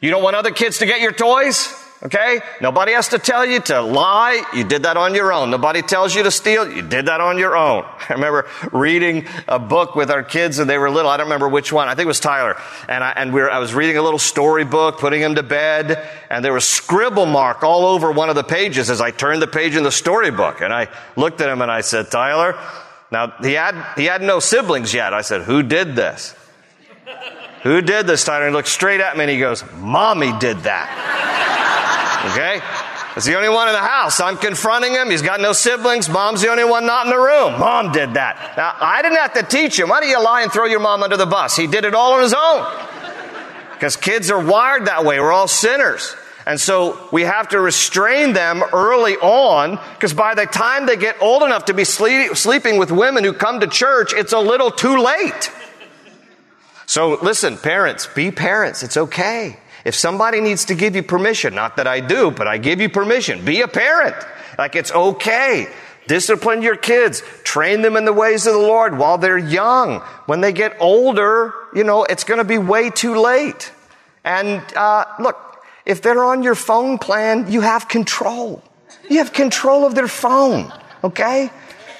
You 0.00 0.10
don't 0.10 0.22
want 0.22 0.34
other 0.34 0.52
kids 0.52 0.78
to 0.78 0.86
get 0.86 1.02
your 1.02 1.12
toys? 1.12 1.81
Okay? 2.04 2.40
Nobody 2.60 2.92
has 2.92 3.08
to 3.08 3.18
tell 3.20 3.46
you 3.46 3.60
to 3.60 3.80
lie. 3.80 4.42
You 4.54 4.64
did 4.64 4.82
that 4.82 4.96
on 4.96 5.14
your 5.14 5.32
own. 5.32 5.50
Nobody 5.50 5.82
tells 5.82 6.12
you 6.14 6.24
to 6.24 6.32
steal. 6.32 6.68
You 6.68 6.82
did 6.82 7.06
that 7.06 7.20
on 7.20 7.38
your 7.38 7.56
own. 7.56 7.84
I 8.08 8.14
remember 8.14 8.48
reading 8.72 9.26
a 9.46 9.60
book 9.60 9.94
with 9.94 10.10
our 10.10 10.24
kids 10.24 10.58
and 10.58 10.68
they 10.68 10.78
were 10.78 10.90
little. 10.90 11.10
I 11.10 11.16
don't 11.16 11.26
remember 11.26 11.48
which 11.48 11.72
one. 11.72 11.86
I 11.86 11.94
think 11.94 12.06
it 12.06 12.08
was 12.08 12.18
Tyler. 12.18 12.60
And 12.88 13.04
I, 13.04 13.12
and 13.12 13.32
we 13.32 13.40
were, 13.40 13.50
I 13.50 13.60
was 13.60 13.72
reading 13.72 13.98
a 13.98 14.02
little 14.02 14.18
storybook, 14.18 14.98
putting 14.98 15.20
him 15.20 15.36
to 15.36 15.44
bed, 15.44 16.08
and 16.28 16.44
there 16.44 16.52
was 16.52 16.64
scribble 16.64 17.26
mark 17.26 17.62
all 17.62 17.86
over 17.86 18.10
one 18.10 18.28
of 18.28 18.34
the 18.34 18.44
pages 18.44 18.90
as 18.90 19.00
I 19.00 19.12
turned 19.12 19.40
the 19.40 19.46
page 19.46 19.76
in 19.76 19.84
the 19.84 19.92
storybook. 19.92 20.60
And 20.60 20.72
I 20.72 20.88
looked 21.14 21.40
at 21.40 21.48
him 21.48 21.62
and 21.62 21.70
I 21.70 21.82
said, 21.82 22.10
Tyler, 22.10 22.58
now 23.12 23.32
he 23.42 23.52
had, 23.52 23.80
he 23.94 24.06
had 24.06 24.22
no 24.22 24.40
siblings 24.40 24.92
yet. 24.92 25.14
I 25.14 25.20
said, 25.20 25.42
who 25.42 25.62
did 25.62 25.94
this? 25.94 26.34
Who 27.62 27.80
did 27.80 28.08
this, 28.08 28.24
Tyler? 28.24 28.46
And 28.46 28.52
he 28.52 28.56
looked 28.56 28.66
straight 28.66 29.00
at 29.00 29.16
me 29.16 29.22
and 29.22 29.30
he 29.30 29.38
goes, 29.38 29.62
Mommy 29.74 30.36
did 30.40 30.58
that. 30.64 31.21
Okay? 32.30 32.60
It's 33.16 33.26
the 33.26 33.36
only 33.36 33.48
one 33.48 33.68
in 33.68 33.74
the 33.74 33.80
house. 33.80 34.20
I'm 34.20 34.38
confronting 34.38 34.92
him. 34.92 35.10
He's 35.10 35.22
got 35.22 35.40
no 35.40 35.52
siblings. 35.52 36.08
Mom's 36.08 36.40
the 36.40 36.48
only 36.48 36.64
one 36.64 36.86
not 36.86 37.06
in 37.06 37.10
the 37.10 37.18
room. 37.18 37.58
Mom 37.58 37.92
did 37.92 38.14
that. 38.14 38.54
Now, 38.56 38.74
I 38.80 39.02
didn't 39.02 39.18
have 39.18 39.34
to 39.34 39.42
teach 39.42 39.78
him. 39.78 39.88
Why 39.90 40.00
do 40.00 40.06
you 40.06 40.22
lie 40.22 40.42
and 40.42 40.52
throw 40.52 40.64
your 40.64 40.80
mom 40.80 41.02
under 41.02 41.16
the 41.16 41.26
bus? 41.26 41.56
He 41.56 41.66
did 41.66 41.84
it 41.84 41.94
all 41.94 42.14
on 42.14 42.22
his 42.22 42.32
own. 42.32 42.66
Because 43.74 43.96
kids 43.96 44.30
are 44.30 44.42
wired 44.42 44.86
that 44.86 45.04
way. 45.04 45.20
We're 45.20 45.32
all 45.32 45.48
sinners. 45.48 46.14
And 46.46 46.58
so 46.58 47.08
we 47.12 47.22
have 47.22 47.48
to 47.48 47.60
restrain 47.60 48.32
them 48.32 48.62
early 48.72 49.16
on 49.16 49.78
because 49.94 50.12
by 50.12 50.34
the 50.34 50.46
time 50.46 50.86
they 50.86 50.96
get 50.96 51.20
old 51.20 51.42
enough 51.42 51.66
to 51.66 51.74
be 51.74 51.84
sleep, 51.84 52.36
sleeping 52.36 52.78
with 52.78 52.90
women 52.90 53.22
who 53.22 53.32
come 53.32 53.60
to 53.60 53.66
church, 53.66 54.12
it's 54.12 54.32
a 54.32 54.40
little 54.40 54.70
too 54.70 54.98
late. 54.98 55.52
So 56.86 57.18
listen, 57.22 57.56
parents, 57.56 58.08
be 58.08 58.30
parents. 58.32 58.82
It's 58.82 58.96
okay. 58.96 59.58
If 59.84 59.94
somebody 59.94 60.40
needs 60.40 60.64
to 60.66 60.74
give 60.74 60.94
you 60.94 61.02
permission, 61.02 61.54
not 61.54 61.76
that 61.76 61.86
I 61.86 62.00
do, 62.00 62.30
but 62.30 62.46
I 62.46 62.58
give 62.58 62.80
you 62.80 62.88
permission, 62.88 63.44
be 63.44 63.62
a 63.62 63.68
parent. 63.68 64.16
Like 64.58 64.76
it's 64.76 64.92
okay. 64.92 65.68
Discipline 66.06 66.62
your 66.62 66.76
kids. 66.76 67.22
Train 67.44 67.82
them 67.82 67.96
in 67.96 68.04
the 68.04 68.12
ways 68.12 68.46
of 68.46 68.54
the 68.54 68.58
Lord 68.58 68.98
while 68.98 69.18
they're 69.18 69.38
young. 69.38 70.00
When 70.26 70.40
they 70.40 70.52
get 70.52 70.76
older, 70.80 71.54
you 71.74 71.84
know, 71.84 72.04
it's 72.04 72.24
going 72.24 72.38
to 72.38 72.44
be 72.44 72.58
way 72.58 72.90
too 72.90 73.14
late. 73.14 73.72
And 74.24 74.62
uh, 74.76 75.04
look, 75.18 75.64
if 75.86 76.02
they're 76.02 76.22
on 76.24 76.42
your 76.42 76.54
phone 76.54 76.98
plan, 76.98 77.50
you 77.50 77.60
have 77.60 77.88
control. 77.88 78.62
You 79.08 79.18
have 79.18 79.32
control 79.32 79.84
of 79.84 79.94
their 79.94 80.08
phone. 80.08 80.72
Okay? 81.02 81.50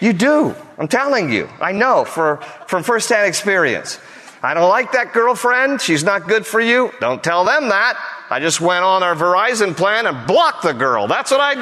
You 0.00 0.12
do. 0.12 0.54
I'm 0.78 0.88
telling 0.88 1.32
you. 1.32 1.48
I 1.60 1.72
know 1.72 2.04
for, 2.04 2.38
from 2.66 2.82
firsthand 2.82 3.28
experience. 3.28 3.98
I 4.44 4.54
don't 4.54 4.68
like 4.68 4.92
that 4.92 5.12
girlfriend. 5.12 5.80
She's 5.80 6.02
not 6.02 6.26
good 6.26 6.44
for 6.44 6.60
you. 6.60 6.92
Don't 7.00 7.22
tell 7.22 7.44
them 7.44 7.68
that. 7.68 7.96
I 8.28 8.40
just 8.40 8.60
went 8.60 8.84
on 8.84 9.04
our 9.04 9.14
Verizon 9.14 9.76
plan 9.76 10.06
and 10.06 10.26
blocked 10.26 10.64
the 10.64 10.72
girl. 10.72 11.06
That's 11.06 11.30
what 11.30 11.40
I 11.40 11.54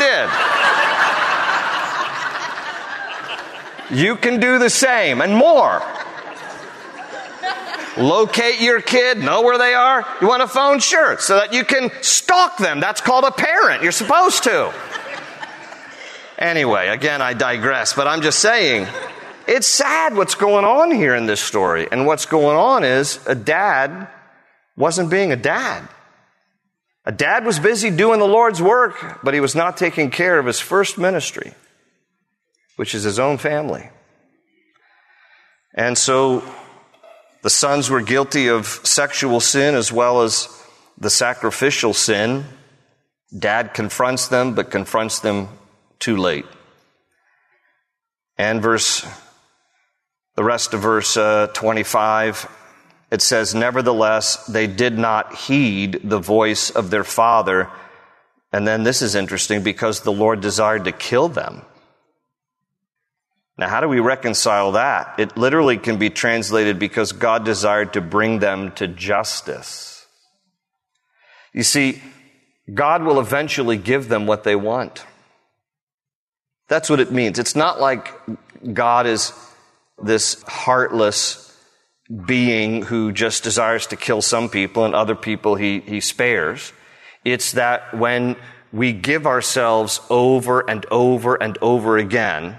did. 3.91 3.99
you 3.99 4.17
can 4.17 4.41
do 4.41 4.59
the 4.59 4.71
same 4.71 5.21
and 5.21 5.35
more. 5.35 5.83
Locate 7.99 8.61
your 8.61 8.81
kid, 8.81 9.19
know 9.19 9.43
where 9.43 9.59
they 9.59 9.75
are. 9.75 10.07
You 10.23 10.29
want 10.29 10.43
a 10.43 10.49
phone? 10.49 10.79
Sure. 10.79 11.19
So 11.19 11.37
that 11.37 11.53
you 11.53 11.65
can 11.65 11.91
stalk 12.01 12.57
them. 12.57 12.81
That's 12.81 13.03
called 13.03 13.25
a 13.25 13.31
parent. 13.31 13.83
You're 13.83 13.93
supposed 13.93 14.45
to. 14.45 14.73
Anyway, 16.39 16.89
again, 16.89 17.21
I 17.21 17.35
digress, 17.35 17.93
but 17.93 18.07
I'm 18.07 18.23
just 18.23 18.39
saying 18.39 18.87
it's 19.47 19.67
sad 19.67 20.17
what's 20.17 20.35
going 20.35 20.65
on 20.65 20.91
here 20.91 21.15
in 21.15 21.27
this 21.27 21.41
story. 21.41 21.89
And 21.91 22.07
what's 22.07 22.27
going 22.27 22.57
on 22.57 22.85
is 22.85 23.19
a 23.27 23.35
dad 23.35 24.09
wasn't 24.77 25.11
being 25.11 25.33
a 25.33 25.37
dad. 25.37 25.89
A 27.05 27.13
dad 27.13 27.45
was 27.45 27.59
busy 27.59 27.91
doing 27.91 28.19
the 28.19 28.27
Lord's 28.27 28.61
work, 28.61 29.21
but 29.23 29.35
he 29.35 29.41
was 29.41 29.55
not 29.55 29.77
taking 29.77 30.11
care 30.11 30.39
of 30.39 30.47
his 30.47 30.61
first 30.61 30.99
ministry, 30.99 31.55
which 32.77 32.95
is 32.95 33.03
his 33.03 33.19
own 33.19 33.39
family. 33.39 33.89
And 35.75 35.97
so 35.97 36.43
the 37.43 37.51
sons 37.51 37.89
were 37.89 38.03
guilty 38.03 38.49
of 38.49 38.67
sexual 38.67 39.41
sin 39.41 39.75
as 39.75 39.91
well 39.91 40.23
as 40.23 40.49
the 40.99 41.11
sacrificial 41.11 41.95
sin. 41.95 42.45
Dad 43.37 43.73
confronts 43.73 44.29
them, 44.29 44.55
but 44.55 44.71
confronts 44.71 45.21
them 45.21 45.49
too 45.99 46.17
late. 46.17 46.47
And 48.37 48.63
verse, 48.63 49.07
the 50.41 50.45
rest 50.45 50.73
of 50.73 50.81
verse 50.81 51.19
uh, 51.19 51.49
25, 51.53 52.49
it 53.11 53.21
says, 53.21 53.55
Nevertheless, 53.55 54.47
they 54.47 54.67
did 54.67 54.97
not 54.97 55.35
heed 55.35 56.01
the 56.03 56.19
voice 56.19 56.71
of 56.71 56.89
their 56.89 57.05
father. 57.05 57.69
And 58.51 58.67
then 58.67 58.83
this 58.83 59.03
is 59.03 59.15
interesting 59.15 59.63
because 59.63 60.01
the 60.01 60.11
Lord 60.11 60.41
desired 60.41 60.87
to 60.87 60.93
kill 60.93 61.29
them. 61.29 61.61
Now, 63.59 63.69
how 63.69 63.83
do 63.83 63.89
we 63.89 64.01
reconcile 64.01 64.73
that? 64.73 65.17
It 65.19 65.37
literally 65.37 65.77
can 65.77 65.99
be 65.99 66.09
translated 66.09 66.79
because 66.79 67.13
God 67.13 67.45
desired 67.45 67.93
to 67.93 68.01
bring 68.01 68.39
them 68.39 68.73
to 68.77 68.89
justice. 68.89 70.07
You 71.53 71.65
see, 71.65 72.01
God 72.73 73.03
will 73.03 73.21
eventually 73.21 73.77
give 73.77 74.09
them 74.09 74.27
what 74.27 74.45
they 74.45 74.57
want. 74.57 75.05
That's 76.69 76.89
what 76.89 76.99
it 76.99 77.13
means. 77.13 77.39
It's 77.39 77.55
not 77.55 77.79
like 77.79 78.11
God 78.73 79.07
is 79.07 79.35
this 80.02 80.42
heartless 80.45 81.47
being 82.26 82.83
who 82.83 83.12
just 83.12 83.45
desires 83.45 83.87
to 83.88 83.97
kill 83.97 84.21
some 84.21 84.49
people 84.49 84.85
and 84.85 84.95
other 84.95 85.14
people 85.14 85.54
he, 85.54 85.80
he 85.80 86.00
spares. 86.00 86.73
It's 87.25 87.52
that 87.52 87.95
when 87.95 88.37
we 88.73 88.92
give 88.92 89.26
ourselves 89.26 90.00
over 90.11 90.69
and 90.69 90.85
over 90.90 91.35
and 91.35 91.57
over 91.61 91.99
again 91.99 92.59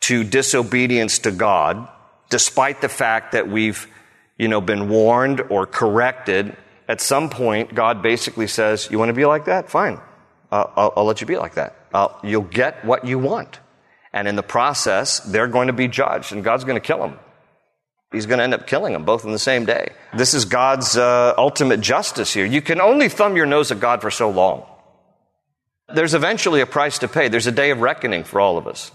to 0.00 0.24
disobedience 0.24 1.20
to 1.20 1.30
God, 1.30 1.88
despite 2.30 2.80
the 2.80 2.88
fact 2.88 3.32
that 3.32 3.48
we've, 3.48 3.86
you 4.38 4.48
know, 4.48 4.60
been 4.60 4.88
warned 4.88 5.40
or 5.50 5.66
corrected, 5.66 6.56
at 6.88 7.00
some 7.00 7.30
point, 7.30 7.74
God 7.74 8.02
basically 8.02 8.46
says, 8.46 8.88
you 8.90 8.98
want 8.98 9.10
to 9.10 9.14
be 9.14 9.26
like 9.26 9.44
that? 9.44 9.70
Fine. 9.70 10.00
Uh, 10.50 10.64
I'll, 10.76 10.92
I'll, 10.96 11.04
let 11.04 11.20
you 11.20 11.26
be 11.26 11.36
like 11.36 11.54
that. 11.54 11.76
Uh, 11.92 12.08
you'll 12.22 12.42
get 12.42 12.84
what 12.84 13.04
you 13.04 13.18
want. 13.18 13.60
And 14.12 14.26
in 14.26 14.36
the 14.36 14.42
process, 14.42 15.20
they're 15.20 15.48
going 15.48 15.66
to 15.66 15.72
be 15.72 15.88
judged 15.88 16.32
and 16.32 16.42
God's 16.42 16.64
going 16.64 16.80
to 16.80 16.86
kill 16.86 17.00
them. 17.00 17.18
He's 18.10 18.26
going 18.26 18.38
to 18.38 18.44
end 18.44 18.54
up 18.54 18.66
killing 18.66 18.94
them 18.94 19.04
both 19.04 19.24
in 19.24 19.32
the 19.32 19.38
same 19.38 19.66
day. 19.66 19.90
This 20.14 20.32
is 20.32 20.46
God's 20.46 20.96
uh, 20.96 21.34
ultimate 21.36 21.80
justice 21.80 22.32
here. 22.32 22.46
You 22.46 22.62
can 22.62 22.80
only 22.80 23.10
thumb 23.10 23.36
your 23.36 23.44
nose 23.44 23.70
at 23.70 23.80
God 23.80 24.00
for 24.00 24.10
so 24.10 24.30
long. 24.30 24.64
There's 25.94 26.14
eventually 26.14 26.60
a 26.60 26.66
price 26.66 26.98
to 27.00 27.08
pay. 27.08 27.28
There's 27.28 27.46
a 27.46 27.52
day 27.52 27.70
of 27.70 27.80
reckoning 27.80 28.24
for 28.24 28.40
all 28.40 28.56
of 28.56 28.66
us. 28.66 28.90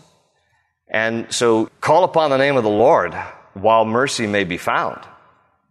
And 0.88 1.32
so 1.32 1.68
call 1.80 2.04
upon 2.04 2.30
the 2.30 2.38
name 2.38 2.58
of 2.58 2.64
the 2.64 2.70
Lord 2.70 3.14
while 3.54 3.86
mercy 3.86 4.26
may 4.26 4.44
be 4.44 4.58
found. 4.58 5.02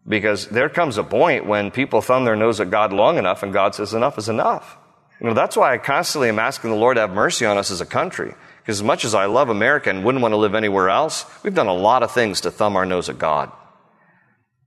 Because 0.07 0.49
there 0.49 0.69
comes 0.69 0.99
a 0.99 1.05
point 1.05 1.47
when 1.47 1.71
people 1.71 2.01
thumb 2.01 2.25
their 2.25 2.37
nose 2.37 2.61
at 2.61 2.71
God 2.71 2.93
long 2.93 3.19
enough 3.19 3.43
and 3.43 3.53
God 3.53 3.75
says 3.75 3.95
enough 3.95 4.19
is 4.19 4.29
enough. 4.29 4.77
You 5.21 5.29
know, 5.29 5.35
that's 5.35 5.57
why 5.57 5.73
I 5.73 5.79
constantly 5.79 6.29
am 6.29 6.41
asking 6.41 6.71
the 6.71 6.77
Lord 6.77 6.97
to 6.97 7.03
have 7.03 7.13
mercy 7.13 7.47
on 7.47 7.57
us 7.57 7.71
as 7.71 7.81
a 7.81 7.87
country. 7.87 8.35
Because 8.63 8.79
as 8.79 8.85
much 8.85 9.05
as 9.05 9.15
I 9.15 9.27
love 9.27 9.49
America 9.49 9.91
and 9.91 10.05
wouldn't 10.05 10.23
want 10.23 10.33
to 10.33 10.37
live 10.37 10.55
anywhere 10.55 10.89
else, 10.89 11.27
we've 11.43 11.55
done 11.55 11.67
a 11.67 11.75
lot 11.75 12.03
of 12.03 12.13
things 12.13 12.43
to 12.43 12.51
thumb 12.51 12.77
our 12.77 12.87
nose 12.87 13.09
at 13.09 13.19
God. 13.19 13.51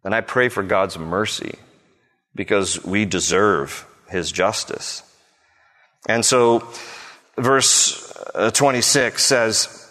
And 0.04 0.14
I 0.14 0.22
pray 0.22 0.50
for 0.50 0.64
God's 0.64 1.00
mercy 1.00 1.56
because 2.36 2.84
we 2.84 3.06
deserve 3.06 3.88
His 4.10 4.32
justice. 4.32 5.02
And 6.08 6.24
so, 6.26 6.68
verse 7.38 8.14
uh, 8.36 8.52
26 8.52 9.24
says, 9.24 9.82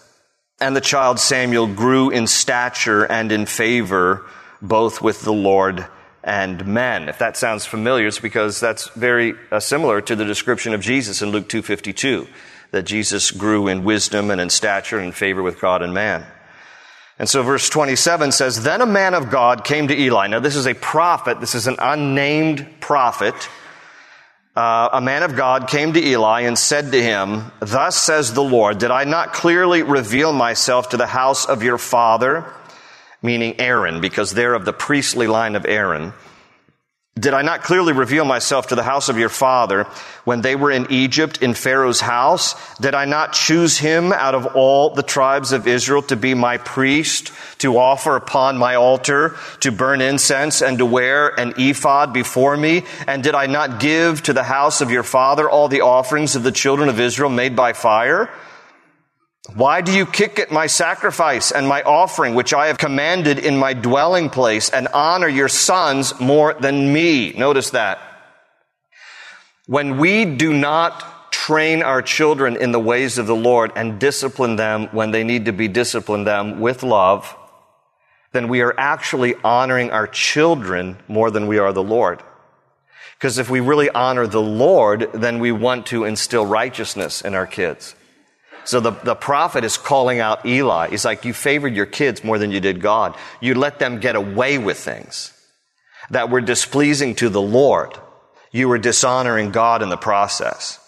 and 0.61 0.77
the 0.77 0.81
child 0.81 1.19
Samuel 1.19 1.67
grew 1.67 2.11
in 2.11 2.27
stature 2.27 3.05
and 3.05 3.33
in 3.33 3.47
favor 3.47 4.25
both 4.63 5.03
with 5.03 5.23
the 5.23 5.33
Lord 5.33 5.87
and 6.23 6.67
men. 6.67 7.09
If 7.09 7.19
that 7.19 7.37
sounds 7.37 7.67
familiar, 7.67 8.07
it's 8.07 8.19
because 8.19 8.61
that's 8.61 8.89
very 8.91 9.35
uh, 9.51 9.61
similar 9.61 10.01
to 10.01 10.17
the 10.17 10.25
description 10.25 10.73
of 10.73 10.81
Jesus 10.81 11.21
in 11.21 11.31
Luke 11.31 11.49
2:52, 11.49 12.27
that 12.75 12.83
Jesus 12.83 13.31
grew 13.31 13.69
in 13.69 13.85
wisdom 13.85 14.31
and 14.31 14.41
in 14.41 14.51
stature 14.51 14.99
and 14.99 15.07
in 15.07 15.13
favor 15.13 15.43
with 15.43 15.61
God 15.61 15.81
and 15.81 15.95
man. 15.95 16.27
And 17.19 17.29
so 17.29 17.43
verse 17.43 17.71
27 17.71 18.33
says, 18.33 18.63
Then 18.63 18.81
a 18.81 18.87
man 18.87 19.15
of 19.15 19.31
God 19.31 19.65
came 19.65 19.89
to 19.89 19.99
Eli. 19.99 20.27
Now 20.27 20.41
this 20.41 20.57
is 20.57 20.67
a 20.67 20.75
prophet. 20.75 21.41
This 21.41 21.55
is 21.55 21.67
an 21.67 21.77
unnamed 21.79 22.81
prophet 22.81 23.35
uh, 24.57 24.89
a 24.93 25.01
man 25.01 25.25
of 25.25 25.35
God 25.35 25.67
came 25.67 25.93
to 25.95 26.01
Eli 26.01 26.43
and 26.43 26.57
said 26.57 26.93
to 26.93 27.03
him, 27.03 27.51
Thus 27.59 27.97
says 27.97 28.33
the 28.33 28.43
Lord, 28.43 28.79
did 28.79 28.91
I 28.93 29.03
not 29.03 29.33
clearly 29.33 29.83
reveal 29.83 30.33
myself 30.33 30.91
to 30.91 30.97
the 30.97 31.09
house 31.09 31.45
of 31.45 31.65
your 31.65 31.79
father, 31.79 32.45
meaning 33.21 33.61
Aaron, 33.61 34.01
because 34.01 34.33
they're 34.33 34.55
of 34.55 34.65
the 34.65 34.73
priestly 34.73 35.27
line 35.27 35.57
of 35.57 35.67
Aaron, 35.67 36.13
did 37.19 37.33
I 37.33 37.43
not 37.43 37.63
clearly 37.63 37.93
reveal 37.93 38.25
myself 38.25 38.67
to 38.69 38.75
the 38.75 38.83
house 38.83 39.09
of 39.09 39.19
your 39.19 39.29
father 39.29 39.85
when 40.25 40.41
they 40.41 40.57
were 40.57 40.73
in 40.73 40.91
Egypt 40.91 41.43
in 41.43 41.55
Pharaoh's 41.55 42.01
house? 42.01 42.57
Did 42.79 42.93
I 42.93 43.05
not 43.05 43.33
choose 43.33 43.79
him 43.79 44.13
out 44.13 44.35
of 44.35 44.57
all 44.57 44.91
the 44.91 45.05
tribes 45.05 45.53
of 45.53 45.69
Israel 45.69 46.03
to 46.03 46.17
be 46.17 46.35
my 46.35 46.59
priest, 46.59 47.31
to 47.59 47.79
offer 47.79 48.17
upon 48.17 48.59
my 48.59 48.75
altar, 48.75 49.37
to 49.61 49.71
burn 49.71 50.01
incense 50.01 50.61
and 50.61 50.79
to 50.79 50.87
wear 50.87 51.29
an 51.29 51.55
ephod 51.57 52.13
before 52.13 52.57
me? 52.57 52.83
And 53.07 53.23
did 53.23 53.37
I 53.37 53.47
not 53.47 53.79
give 53.79 54.25
to 54.25 54.33
the 54.33 54.43
house 54.43 54.81
of 54.81 54.91
your 54.91 55.05
father 55.05 55.49
all 55.49 55.69
the 55.69 55.83
offerings 55.83 56.35
of 56.35 56.43
the 56.43 56.51
children 56.51 56.89
of 56.89 56.99
Israel 56.99 57.31
made 57.31 57.55
by 57.55 57.75
fire? 57.75 58.29
Why 59.53 59.83
do 59.83 59.93
you 59.93 60.07
kick 60.07 60.39
at 60.39 60.51
my 60.51 60.67
sacrifice 60.67 61.53
and 61.53 61.69
my 61.69 61.83
offering, 61.83 62.35
which 62.35 62.55
I 62.55 62.69
have 62.69 62.79
commanded 62.79 63.39
in 63.39 63.59
my 63.59 63.75
dwelling 63.75 64.31
place, 64.31 64.71
and 64.71 64.89
honor 64.89 65.29
your 65.29 65.49
sons 65.49 66.19
more 66.19 66.55
than 66.55 66.93
me? 66.93 67.33
Notice 67.33 67.71
that. 67.71 67.99
When 69.67 69.99
we 69.99 70.25
do 70.25 70.55
not 70.55 71.31
train 71.31 71.83
our 71.83 72.01
children 72.01 72.57
in 72.57 72.73
the 72.73 72.81
ways 72.81 73.19
of 73.19 73.27
the 73.27 73.37
Lord 73.37 73.71
and 73.77 74.01
discipline 74.01 74.57
them 74.57 74.87
when 74.93 75.11
they 75.11 75.25
need 75.25 75.45
to 75.45 75.53
be 75.53 75.69
disciplined 75.69 76.27
them 76.27 76.61
with 76.61 76.83
love, 76.83 77.37
then 78.33 78.49
we 78.49 78.63
are 78.63 78.75
actually 78.79 79.35
honoring 79.45 79.91
our 79.91 80.07
children 80.07 80.97
more 81.07 81.31
than 81.31 81.47
we 81.47 81.59
are 81.59 81.73
the 81.73 81.83
Lord. 81.83 82.23
Because 83.19 83.39
if 83.39 83.51
we 83.51 83.61
really 83.61 83.91
honor 83.91 84.27
the 84.27 84.41
Lord, 84.41 85.11
then 85.13 85.39
we 85.39 85.53
want 85.53 85.87
to 85.87 86.05
instill 86.05 86.47
righteousness 86.47 87.21
in 87.21 87.35
our 87.35 87.47
kids. 87.47 87.95
So 88.65 88.81
the, 88.81 88.93
the 88.93 89.15
prophet 89.15 89.65
is 89.65 89.77
calling 89.77 90.21
out 90.21 90.47
Eli. 90.47 90.91
He's 90.91 91.05
like, 91.05 91.25
you 91.25 91.35
favored 91.35 91.75
your 91.75 91.87
kids 91.87 92.25
more 92.25 92.39
than 92.39 92.51
you 92.51 92.61
did 92.61 92.81
God. 92.81 93.17
You 93.41 93.55
let 93.55 93.79
them 93.79 94.01
get 94.01 94.17
away 94.17 94.59
with 94.59 94.79
things 94.79 95.33
that 96.11 96.31
were 96.31 96.41
displeasing 96.41 97.15
to 97.17 97.29
the 97.29 97.43
Lord. 97.43 97.99
You 98.53 98.69
were 98.69 98.79
dishonoring 98.79 99.51
God 99.51 99.83
in 99.83 99.89
the 99.89 99.97
process. 99.97 100.81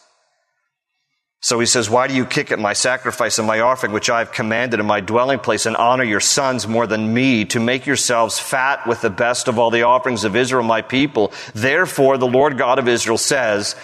So 1.41 1.61
he 1.61 1.67
says, 1.67 1.89
why 1.89 2.09
do 2.09 2.15
you 2.15 2.25
kick 2.25 2.51
at 2.51 2.59
my 2.59 2.73
sacrifice 2.73 3.39
and 3.39 3.47
my 3.47 3.61
offering, 3.61 3.93
which 3.93 4.11
I 4.11 4.19
have 4.19 4.33
commanded 4.33 4.81
in 4.81 4.87
my 4.87 5.01
dwelling 5.01 5.39
place 5.39 5.67
and 5.67 5.77
honor 5.77 6.03
your 6.03 6.19
sons 6.21 6.67
more 6.67 6.87
than 6.87 7.15
me 7.15 7.45
to 7.47 7.61
make 7.61 7.87
yourselves 7.87 8.39
fat 8.39 8.87
with 8.87 9.01
the 9.01 9.11
best 9.11 9.47
of 9.47 9.59
all 9.59 9.71
the 9.71 9.83
offerings 9.83 10.25
of 10.25 10.35
Israel, 10.35 10.65
my 10.65 10.83
people? 10.83 11.33
Therefore, 11.55 12.19
the 12.19 12.27
Lord 12.27 12.59
God 12.59 12.79
of 12.79 12.89
Israel 12.89 13.19
says, 13.19 13.77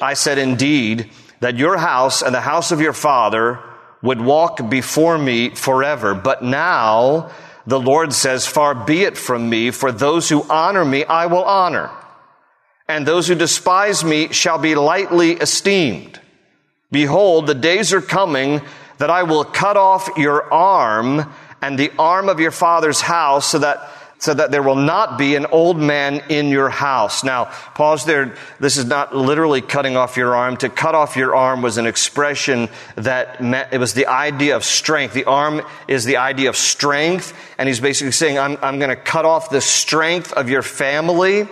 I 0.00 0.14
said, 0.14 0.38
indeed, 0.38 1.10
that 1.40 1.56
your 1.56 1.78
house 1.78 2.22
and 2.22 2.34
the 2.34 2.40
house 2.40 2.70
of 2.70 2.80
your 2.80 2.92
father 2.92 3.58
would 4.02 4.20
walk 4.20 4.70
before 4.70 5.18
me 5.18 5.50
forever. 5.50 6.14
But 6.14 6.42
now 6.42 7.30
the 7.66 7.80
Lord 7.80 8.12
says, 8.12 8.46
far 8.46 8.74
be 8.74 9.02
it 9.02 9.18
from 9.18 9.50
me, 9.50 9.70
for 9.70 9.92
those 9.92 10.28
who 10.28 10.48
honor 10.48 10.84
me 10.84 11.04
I 11.04 11.26
will 11.26 11.44
honor, 11.44 11.90
and 12.88 13.06
those 13.06 13.28
who 13.28 13.34
despise 13.34 14.04
me 14.04 14.32
shall 14.32 14.58
be 14.58 14.74
lightly 14.74 15.32
esteemed. 15.32 16.20
Behold, 16.90 17.46
the 17.46 17.54
days 17.54 17.92
are 17.92 18.00
coming 18.00 18.62
that 18.98 19.10
I 19.10 19.22
will 19.22 19.44
cut 19.44 19.76
off 19.76 20.08
your 20.16 20.52
arm 20.52 21.32
and 21.62 21.78
the 21.78 21.92
arm 21.98 22.28
of 22.28 22.40
your 22.40 22.50
father's 22.50 23.00
house 23.00 23.46
so 23.46 23.58
that 23.58 23.88
so 24.20 24.34
that 24.34 24.50
there 24.50 24.62
will 24.62 24.76
not 24.76 25.18
be 25.18 25.34
an 25.34 25.46
old 25.46 25.78
man 25.78 26.22
in 26.28 26.48
your 26.48 26.68
house. 26.68 27.24
Now, 27.24 27.46
pause 27.74 28.04
there. 28.04 28.36
This 28.60 28.76
is 28.76 28.84
not 28.84 29.16
literally 29.16 29.62
cutting 29.62 29.96
off 29.96 30.16
your 30.16 30.36
arm. 30.36 30.58
To 30.58 30.68
cut 30.68 30.94
off 30.94 31.16
your 31.16 31.34
arm 31.34 31.62
was 31.62 31.78
an 31.78 31.86
expression 31.86 32.68
that 32.96 33.42
meant, 33.42 33.72
it 33.72 33.78
was 33.78 33.94
the 33.94 34.06
idea 34.06 34.56
of 34.56 34.64
strength. 34.64 35.14
The 35.14 35.24
arm 35.24 35.62
is 35.88 36.04
the 36.04 36.18
idea 36.18 36.50
of 36.50 36.56
strength. 36.56 37.34
And 37.58 37.66
he's 37.66 37.80
basically 37.80 38.12
saying, 38.12 38.38
I'm, 38.38 38.58
I'm 38.62 38.78
going 38.78 38.90
to 38.90 38.96
cut 38.96 39.24
off 39.24 39.50
the 39.50 39.62
strength 39.62 40.32
of 40.34 40.50
your 40.50 40.62
family. 40.62 41.48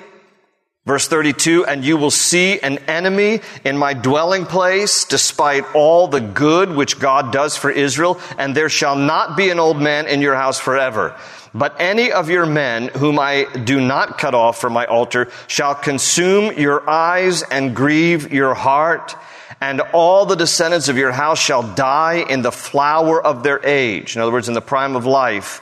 Verse 0.88 1.06
32, 1.06 1.66
and 1.66 1.84
you 1.84 1.98
will 1.98 2.10
see 2.10 2.58
an 2.60 2.78
enemy 2.88 3.42
in 3.62 3.76
my 3.76 3.92
dwelling 3.92 4.46
place, 4.46 5.04
despite 5.04 5.74
all 5.74 6.08
the 6.08 6.22
good 6.22 6.74
which 6.74 6.98
God 6.98 7.30
does 7.30 7.58
for 7.58 7.70
Israel, 7.70 8.18
and 8.38 8.54
there 8.54 8.70
shall 8.70 8.96
not 8.96 9.36
be 9.36 9.50
an 9.50 9.60
old 9.60 9.78
man 9.78 10.06
in 10.06 10.22
your 10.22 10.34
house 10.34 10.58
forever. 10.58 11.14
But 11.52 11.76
any 11.78 12.10
of 12.10 12.30
your 12.30 12.46
men 12.46 12.88
whom 12.88 13.18
I 13.18 13.44
do 13.64 13.82
not 13.82 14.16
cut 14.16 14.34
off 14.34 14.62
from 14.62 14.72
my 14.72 14.86
altar 14.86 15.30
shall 15.46 15.74
consume 15.74 16.58
your 16.58 16.88
eyes 16.88 17.42
and 17.42 17.76
grieve 17.76 18.32
your 18.32 18.54
heart, 18.54 19.14
and 19.60 19.82
all 19.92 20.24
the 20.24 20.36
descendants 20.36 20.88
of 20.88 20.96
your 20.96 21.12
house 21.12 21.38
shall 21.38 21.74
die 21.74 22.24
in 22.30 22.40
the 22.40 22.50
flower 22.50 23.22
of 23.22 23.42
their 23.42 23.60
age. 23.62 24.16
In 24.16 24.22
other 24.22 24.32
words, 24.32 24.48
in 24.48 24.54
the 24.54 24.62
prime 24.62 24.96
of 24.96 25.04
life. 25.04 25.60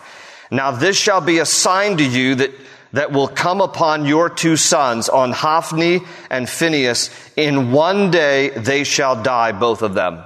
Now 0.52 0.70
this 0.70 0.96
shall 0.96 1.20
be 1.20 1.40
a 1.40 1.46
sign 1.46 1.96
to 1.96 2.04
you 2.04 2.36
that, 2.36 2.52
that 2.92 3.12
will 3.12 3.28
come 3.28 3.60
upon 3.60 4.06
your 4.06 4.28
two 4.28 4.56
sons, 4.56 5.08
on 5.08 5.32
Hophni 5.32 6.00
and 6.30 6.48
Phinehas. 6.48 7.10
In 7.36 7.72
one 7.72 8.10
day 8.10 8.50
they 8.50 8.84
shall 8.84 9.22
die, 9.22 9.52
both 9.52 9.82
of 9.82 9.94
them. 9.94 10.22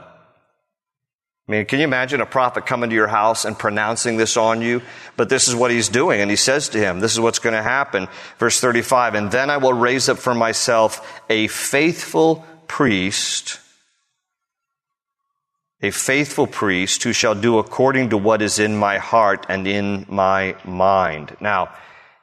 I 1.51 1.53
mean, 1.53 1.67
can 1.67 1.81
you 1.81 1.85
imagine 1.85 2.21
a 2.21 2.27
prophet 2.27 2.65
coming 2.65 2.91
to 2.91 2.95
your 2.95 3.09
house 3.09 3.45
and 3.45 3.59
pronouncing 3.59 4.17
this 4.17 4.37
on 4.37 4.63
you? 4.63 4.83
But 5.17 5.29
this 5.29 5.49
is 5.49 5.57
what 5.57 5.73
he's 5.73 5.89
doing. 5.89 6.21
And 6.21 6.31
he 6.31 6.37
says 6.37 6.69
to 6.69 6.79
him, 6.79 7.01
this 7.01 7.13
is 7.13 7.19
what's 7.19 7.41
going 7.41 7.57
to 7.57 7.63
happen. 7.63 8.07
Verse 8.39 8.61
35, 8.61 9.17
and 9.17 9.33
then 9.33 9.51
I 9.51 9.57
will 9.57 9.73
raise 9.73 10.09
up 10.09 10.19
for 10.19 10.33
myself 10.33 11.21
a 11.29 11.49
faithful 11.49 12.47
priest, 12.69 13.59
a 15.83 15.91
faithful 15.91 16.47
priest 16.47 17.03
who 17.03 17.13
shall 17.13 17.35
do 17.35 17.59
according 17.59 18.11
to 18.11 18.17
what 18.17 18.43
is 18.43 18.61
in 18.61 18.77
my 18.77 18.99
heart 18.99 19.45
and 19.49 19.67
in 19.67 20.07
my 20.09 20.55
mind. 20.65 21.37
Now, 21.41 21.75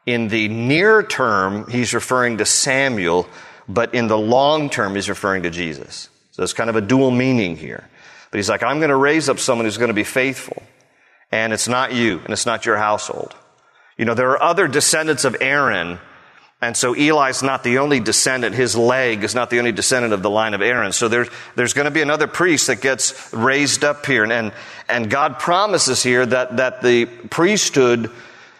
in 0.07 0.29
the 0.29 0.47
near 0.47 1.03
term, 1.03 1.69
he's 1.69 1.93
referring 1.93 2.37
to 2.37 2.45
Samuel, 2.45 3.27
but 3.67 3.93
in 3.93 4.07
the 4.07 4.17
long 4.17 4.69
term, 4.69 4.95
he's 4.95 5.09
referring 5.09 5.43
to 5.43 5.49
Jesus. 5.49 6.09
So 6.31 6.43
it's 6.43 6.53
kind 6.53 6.69
of 6.69 6.77
a 6.77 6.81
dual 6.81 7.11
meaning 7.11 7.57
here. 7.57 7.87
But 8.31 8.37
he's 8.37 8.49
like, 8.49 8.63
I'm 8.63 8.79
going 8.79 8.89
to 8.89 8.95
raise 8.95 9.27
up 9.27 9.37
someone 9.37 9.65
who's 9.65 9.77
going 9.77 9.89
to 9.89 9.93
be 9.93 10.05
faithful. 10.05 10.63
And 11.29 11.51
it's 11.51 11.67
not 11.67 11.93
you, 11.93 12.19
and 12.19 12.29
it's 12.29 12.45
not 12.45 12.65
your 12.65 12.77
household. 12.77 13.35
You 13.97 14.05
know, 14.05 14.13
there 14.13 14.29
are 14.29 14.41
other 14.41 14.67
descendants 14.69 15.25
of 15.25 15.35
Aaron, 15.41 15.99
and 16.61 16.77
so 16.77 16.93
Eli's 16.93 17.43
not 17.43 17.63
the 17.63 17.79
only 17.79 17.99
descendant. 17.99 18.55
His 18.55 18.77
leg 18.77 19.25
is 19.25 19.35
not 19.35 19.49
the 19.49 19.59
only 19.59 19.73
descendant 19.73 20.13
of 20.13 20.21
the 20.23 20.29
line 20.29 20.53
of 20.53 20.61
Aaron. 20.61 20.93
So 20.93 21.09
there's, 21.09 21.27
there's 21.55 21.73
going 21.73 21.85
to 21.85 21.91
be 21.91 22.01
another 22.01 22.27
priest 22.27 22.67
that 22.67 22.79
gets 22.79 23.33
raised 23.33 23.83
up 23.83 24.05
here. 24.05 24.23
And, 24.23 24.53
and 24.87 25.09
God 25.09 25.37
promises 25.37 26.01
here 26.01 26.25
that, 26.25 26.57
that 26.57 26.81
the 26.81 27.05
priesthood 27.05 28.09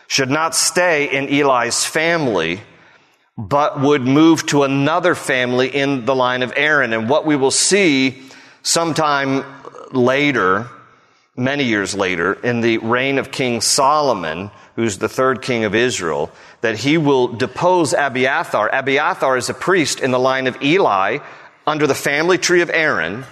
should 0.08 0.30
not 0.30 0.56
stay 0.56 1.06
in 1.16 1.30
Eli's 1.30 1.84
family, 1.86 2.62
but 3.38 3.80
would 3.80 4.02
move 4.02 4.46
to 4.48 4.64
another 4.64 5.14
family 5.14 5.68
in 5.68 6.06
the 6.06 6.16
line 6.16 6.42
of 6.42 6.54
Aaron. 6.56 6.94
And 6.94 7.10
what 7.10 7.26
we 7.26 7.36
will 7.36 7.52
see 7.52 8.24
sometime 8.64 9.46
later, 9.92 10.70
many 11.36 11.66
years 11.66 11.94
later, 11.94 12.34
in 12.34 12.62
the 12.62 12.80
reign 12.80 13.20
of 13.20 13.32
King 13.32 13.62
Solomon, 13.62 14.50
who's 14.76 14.98
the 14.98 15.10
third 15.10 15.42
king 15.42 15.66
of 15.66 15.76
Israel, 15.76 16.32
that 16.62 16.78
he 16.78 16.98
will 16.98 17.28
depose 17.28 17.94
Abiathar. 17.94 18.70
Abiathar 18.74 19.38
is 19.38 19.50
a 19.50 19.54
priest 19.54 20.00
in 20.00 20.12
the 20.12 20.20
line 20.20 20.48
of 20.48 20.62
Eli 20.62 21.20
under 21.66 21.86
the 21.86 21.96
family 21.96 22.38
tree 22.38 22.62
of 22.62 22.70
Aaron. 22.70 23.26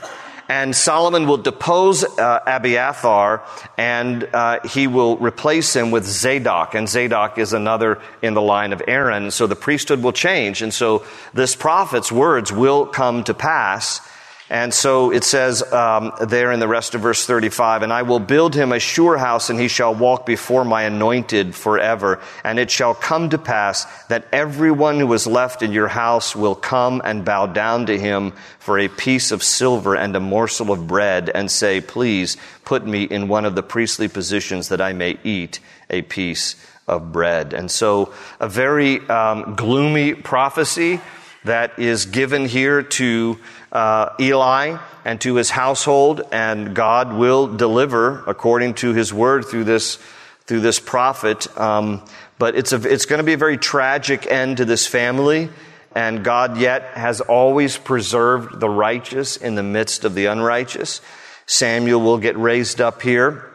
And 0.47 0.75
Solomon 0.75 1.27
will 1.27 1.37
depose 1.37 2.03
uh, 2.03 2.39
Abiathar 2.45 3.43
and 3.77 4.23
uh, 4.23 4.59
he 4.67 4.87
will 4.87 5.17
replace 5.17 5.75
him 5.75 5.91
with 5.91 6.05
Zadok. 6.05 6.75
And 6.75 6.87
Zadok 6.87 7.37
is 7.37 7.53
another 7.53 7.99
in 8.21 8.35
the 8.35 8.41
line 8.41 8.71
of 8.71 8.81
Aaron. 8.87 9.31
So 9.31 9.47
the 9.47 9.55
priesthood 9.55 10.03
will 10.03 10.13
change. 10.13 10.61
And 10.61 10.73
so 10.73 11.03
this 11.33 11.55
prophet's 11.55 12.11
words 12.11 12.51
will 12.51 12.85
come 12.85 13.23
to 13.23 13.33
pass. 13.33 14.01
And 14.47 14.71
so 14.71 15.11
it 15.11 15.23
says 15.23 15.63
um, 15.73 16.11
there 16.21 16.51
in 16.51 16.59
the 16.59 16.67
rest 16.67 16.93
of 16.93 17.01
verse 17.01 17.25
35, 17.25 17.81
and 17.81 17.91
I 17.91 18.03
will 18.03 18.19
build 18.19 18.53
him 18.53 18.71
a 18.71 18.79
sure 18.79 19.17
house, 19.17 19.49
and 19.49 19.59
he 19.59 19.67
shall 19.67 19.95
walk 19.95 20.27
before 20.27 20.63
my 20.63 20.83
anointed 20.83 21.55
forever. 21.55 22.21
And 22.43 22.59
it 22.59 22.69
shall 22.69 22.93
come 22.93 23.31
to 23.31 23.39
pass 23.39 23.85
that 24.05 24.27
everyone 24.31 24.99
who 24.99 25.11
is 25.13 25.25
left 25.25 25.63
in 25.63 25.71
your 25.71 25.87
house 25.87 26.35
will 26.35 26.53
come 26.53 27.01
and 27.03 27.25
bow 27.25 27.47
down 27.47 27.87
to 27.87 27.97
him 27.97 28.33
for 28.59 28.77
a 28.77 28.87
piece 28.87 29.31
of 29.31 29.41
silver 29.41 29.95
and 29.95 30.15
a 30.15 30.19
morsel 30.19 30.71
of 30.71 30.85
bread, 30.85 31.31
and 31.33 31.49
say, 31.49 31.81
Please 31.81 32.37
put 32.65 32.85
me 32.85 33.03
in 33.03 33.27
one 33.27 33.45
of 33.45 33.55
the 33.55 33.63
priestly 33.63 34.07
positions 34.07 34.69
that 34.69 34.81
I 34.81 34.93
may 34.93 35.17
eat 35.23 35.59
a 35.89 36.03
piece 36.03 36.55
of 36.87 37.11
bread. 37.11 37.53
And 37.53 37.71
so 37.71 38.13
a 38.39 38.47
very 38.47 38.99
um, 39.09 39.55
gloomy 39.55 40.13
prophecy 40.13 41.01
that 41.45 41.79
is 41.79 42.07
given 42.07 42.45
here 42.45 42.83
to 42.83 43.39
uh, 43.71 44.09
Eli 44.19 44.77
and 45.05 45.21
to 45.21 45.35
his 45.35 45.49
household, 45.49 46.21
and 46.31 46.75
God 46.75 47.13
will 47.13 47.55
deliver 47.55 48.23
according 48.25 48.73
to 48.75 48.93
his 48.93 49.13
word 49.13 49.45
through 49.45 49.63
this, 49.63 49.97
through 50.45 50.61
this 50.61 50.79
prophet. 50.79 51.47
Um, 51.57 52.03
but 52.39 52.55
it's, 52.55 52.73
a, 52.73 52.91
it's 52.91 53.05
going 53.05 53.19
to 53.19 53.23
be 53.23 53.33
a 53.33 53.37
very 53.37 53.57
tragic 53.57 54.25
end 54.27 54.57
to 54.57 54.65
this 54.65 54.87
family, 54.87 55.49
and 55.93 56.23
God 56.23 56.57
yet 56.57 56.83
has 56.95 57.21
always 57.21 57.77
preserved 57.77 58.59
the 58.59 58.69
righteous 58.69 59.37
in 59.37 59.55
the 59.55 59.63
midst 59.63 60.03
of 60.03 60.15
the 60.15 60.25
unrighteous. 60.25 60.99
Samuel 61.45 62.01
will 62.01 62.17
get 62.17 62.37
raised 62.37 62.81
up 62.81 63.01
here. 63.01 63.51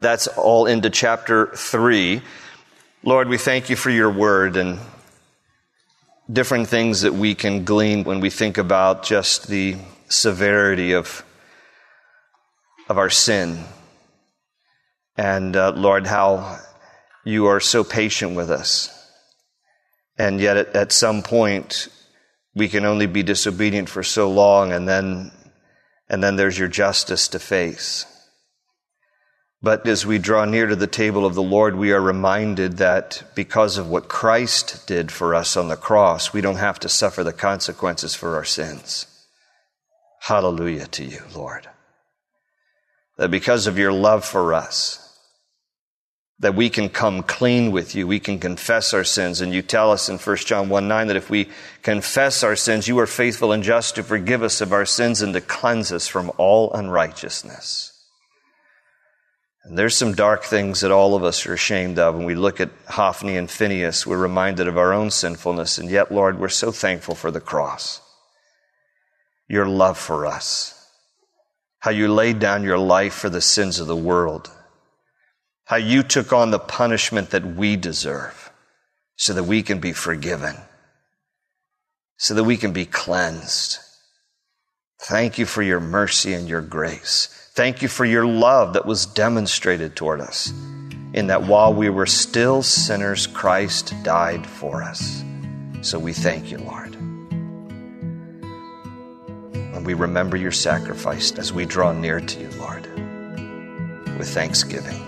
That's 0.00 0.26
all 0.28 0.66
into 0.66 0.90
chapter 0.90 1.46
3. 1.54 2.22
Lord, 3.02 3.28
we 3.28 3.38
thank 3.38 3.70
you 3.70 3.76
for 3.76 3.90
your 3.90 4.10
word 4.10 4.56
and 4.56 4.78
different 6.30 6.68
things 6.68 7.00
that 7.02 7.14
we 7.14 7.34
can 7.34 7.64
glean 7.64 8.04
when 8.04 8.20
we 8.20 8.30
think 8.30 8.58
about 8.58 9.02
just 9.02 9.48
the 9.48 9.76
severity 10.08 10.92
of, 10.92 11.24
of 12.88 12.98
our 12.98 13.10
sin. 13.10 13.64
And 15.16 15.56
uh, 15.56 15.72
Lord, 15.72 16.06
how 16.06 16.58
you 17.24 17.46
are 17.46 17.60
so 17.60 17.84
patient 17.84 18.36
with 18.36 18.50
us. 18.50 18.96
And 20.18 20.40
yet, 20.40 20.56
at, 20.56 20.76
at 20.76 20.92
some 20.92 21.22
point, 21.22 21.88
we 22.54 22.68
can 22.68 22.84
only 22.84 23.06
be 23.06 23.22
disobedient 23.22 23.88
for 23.88 24.02
so 24.02 24.30
long, 24.30 24.72
and 24.72 24.88
then, 24.88 25.30
and 26.08 26.22
then 26.22 26.36
there's 26.36 26.58
your 26.58 26.68
justice 26.68 27.28
to 27.28 27.38
face. 27.38 28.06
But 29.62 29.86
as 29.86 30.06
we 30.06 30.18
draw 30.18 30.46
near 30.46 30.66
to 30.66 30.76
the 30.76 30.86
table 30.86 31.26
of 31.26 31.34
the 31.34 31.42
Lord, 31.42 31.76
we 31.76 31.92
are 31.92 32.00
reminded 32.00 32.78
that 32.78 33.22
because 33.34 33.76
of 33.76 33.90
what 33.90 34.08
Christ 34.08 34.86
did 34.86 35.12
for 35.12 35.34
us 35.34 35.54
on 35.54 35.68
the 35.68 35.76
cross, 35.76 36.32
we 36.32 36.40
don't 36.40 36.56
have 36.56 36.80
to 36.80 36.88
suffer 36.88 37.22
the 37.22 37.34
consequences 37.34 38.14
for 38.14 38.36
our 38.36 38.44
sins. 38.44 39.06
Hallelujah 40.22 40.86
to 40.86 41.04
you, 41.04 41.20
Lord. 41.34 41.68
That 43.18 43.30
because 43.30 43.66
of 43.66 43.76
your 43.76 43.92
love 43.92 44.24
for 44.24 44.54
us, 44.54 45.06
that 46.38 46.54
we 46.54 46.70
can 46.70 46.88
come 46.88 47.22
clean 47.22 47.70
with 47.70 47.94
you. 47.94 48.06
We 48.06 48.18
can 48.18 48.38
confess 48.38 48.94
our 48.94 49.04
sins. 49.04 49.42
And 49.42 49.52
you 49.52 49.60
tell 49.60 49.92
us 49.92 50.08
in 50.08 50.16
1 50.16 50.36
John 50.38 50.70
1 50.70 50.88
9 50.88 51.08
that 51.08 51.16
if 51.16 51.28
we 51.28 51.50
confess 51.82 52.42
our 52.42 52.56
sins, 52.56 52.88
you 52.88 52.98
are 52.98 53.06
faithful 53.06 53.52
and 53.52 53.62
just 53.62 53.96
to 53.96 54.02
forgive 54.02 54.42
us 54.42 54.62
of 54.62 54.72
our 54.72 54.86
sins 54.86 55.20
and 55.20 55.34
to 55.34 55.42
cleanse 55.42 55.92
us 55.92 56.08
from 56.08 56.32
all 56.38 56.72
unrighteousness. 56.72 57.99
And 59.64 59.76
there's 59.76 59.96
some 59.96 60.14
dark 60.14 60.44
things 60.44 60.80
that 60.80 60.90
all 60.90 61.14
of 61.14 61.22
us 61.22 61.46
are 61.46 61.52
ashamed 61.52 61.98
of. 61.98 62.14
When 62.14 62.24
we 62.24 62.34
look 62.34 62.60
at 62.60 62.70
Hophni 62.88 63.36
and 63.36 63.50
Phineas, 63.50 64.06
we're 64.06 64.16
reminded 64.16 64.68
of 64.68 64.78
our 64.78 64.92
own 64.92 65.10
sinfulness. 65.10 65.78
And 65.78 65.90
yet, 65.90 66.10
Lord, 66.10 66.38
we're 66.38 66.48
so 66.48 66.72
thankful 66.72 67.14
for 67.14 67.30
the 67.30 67.40
cross. 67.40 68.00
Your 69.48 69.66
love 69.66 69.98
for 69.98 70.26
us. 70.26 70.76
How 71.80 71.90
you 71.90 72.12
laid 72.12 72.38
down 72.38 72.64
your 72.64 72.78
life 72.78 73.14
for 73.14 73.28
the 73.28 73.40
sins 73.40 73.78
of 73.78 73.86
the 73.86 73.96
world. 73.96 74.50
How 75.64 75.76
you 75.76 76.02
took 76.02 76.32
on 76.32 76.50
the 76.50 76.58
punishment 76.58 77.30
that 77.30 77.44
we 77.44 77.76
deserve 77.76 78.50
so 79.16 79.34
that 79.34 79.44
we 79.44 79.62
can 79.62 79.78
be 79.78 79.92
forgiven. 79.92 80.56
So 82.16 82.34
that 82.34 82.44
we 82.44 82.56
can 82.56 82.72
be 82.72 82.86
cleansed. 82.86 83.78
Thank 85.02 85.38
you 85.38 85.46
for 85.46 85.62
your 85.62 85.80
mercy 85.80 86.34
and 86.34 86.46
your 86.46 86.60
grace. 86.60 87.28
Thank 87.54 87.80
you 87.80 87.88
for 87.88 88.04
your 88.04 88.26
love 88.26 88.74
that 88.74 88.84
was 88.84 89.06
demonstrated 89.06 89.96
toward 89.96 90.20
us, 90.20 90.52
in 91.14 91.28
that 91.28 91.42
while 91.42 91.72
we 91.72 91.88
were 91.88 92.04
still 92.04 92.62
sinners, 92.62 93.26
Christ 93.26 93.94
died 94.02 94.46
for 94.46 94.82
us. 94.82 95.24
So 95.80 95.98
we 95.98 96.12
thank 96.12 96.50
you, 96.50 96.58
Lord. 96.58 96.94
And 99.54 99.86
we 99.86 99.94
remember 99.94 100.36
your 100.36 100.52
sacrifice 100.52 101.32
as 101.32 101.50
we 101.50 101.64
draw 101.64 101.92
near 101.92 102.20
to 102.20 102.40
you, 102.40 102.50
Lord, 102.58 102.84
with 104.18 104.28
thanksgiving. 104.28 105.00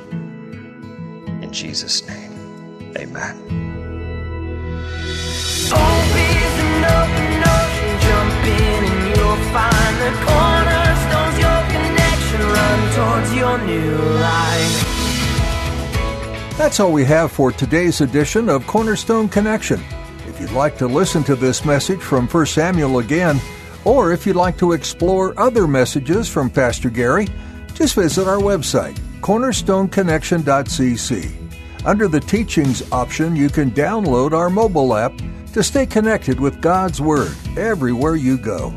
In 1.42 1.52
Jesus' 1.52 2.06
name, 2.08 2.94
amen. 2.96 3.71
That's 16.62 16.78
all 16.78 16.92
we 16.92 17.04
have 17.06 17.32
for 17.32 17.50
today's 17.50 18.02
edition 18.02 18.48
of 18.48 18.68
Cornerstone 18.68 19.28
Connection. 19.28 19.82
If 20.28 20.40
you'd 20.40 20.52
like 20.52 20.78
to 20.78 20.86
listen 20.86 21.24
to 21.24 21.34
this 21.34 21.64
message 21.64 22.00
from 22.00 22.28
1 22.28 22.46
Samuel 22.46 23.00
again, 23.00 23.40
or 23.84 24.12
if 24.12 24.24
you'd 24.24 24.36
like 24.36 24.56
to 24.58 24.70
explore 24.70 25.36
other 25.40 25.66
messages 25.66 26.28
from 26.28 26.48
Pastor 26.48 26.88
Gary, 26.88 27.26
just 27.74 27.96
visit 27.96 28.28
our 28.28 28.38
website, 28.38 28.96
cornerstoneconnection.cc. 29.22 31.84
Under 31.84 32.06
the 32.06 32.20
Teachings 32.20 32.92
option, 32.92 33.34
you 33.34 33.48
can 33.48 33.72
download 33.72 34.30
our 34.30 34.48
mobile 34.48 34.94
app 34.94 35.20
to 35.54 35.64
stay 35.64 35.84
connected 35.84 36.38
with 36.38 36.62
God's 36.62 37.00
Word 37.00 37.34
everywhere 37.56 38.14
you 38.14 38.38
go. 38.38 38.72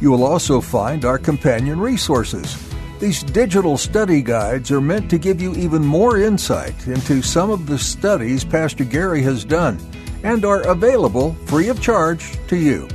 You 0.00 0.10
will 0.10 0.24
also 0.24 0.62
find 0.62 1.04
our 1.04 1.18
companion 1.18 1.80
resources 1.80 2.65
These 2.98 3.24
digital 3.24 3.76
study 3.76 4.22
guides 4.22 4.70
are 4.70 4.80
meant 4.80 5.10
to 5.10 5.18
give 5.18 5.38
you 5.38 5.54
even 5.54 5.84
more 5.84 6.18
insight 6.18 6.86
into 6.86 7.20
some 7.20 7.50
of 7.50 7.66
the 7.66 7.78
studies 7.78 8.42
Pastor 8.42 8.84
Gary 8.84 9.20
has 9.22 9.44
done 9.44 9.78
and 10.22 10.46
are 10.46 10.62
available 10.62 11.34
free 11.44 11.68
of 11.68 11.80
charge 11.82 12.38
to 12.48 12.56
you. 12.56 12.88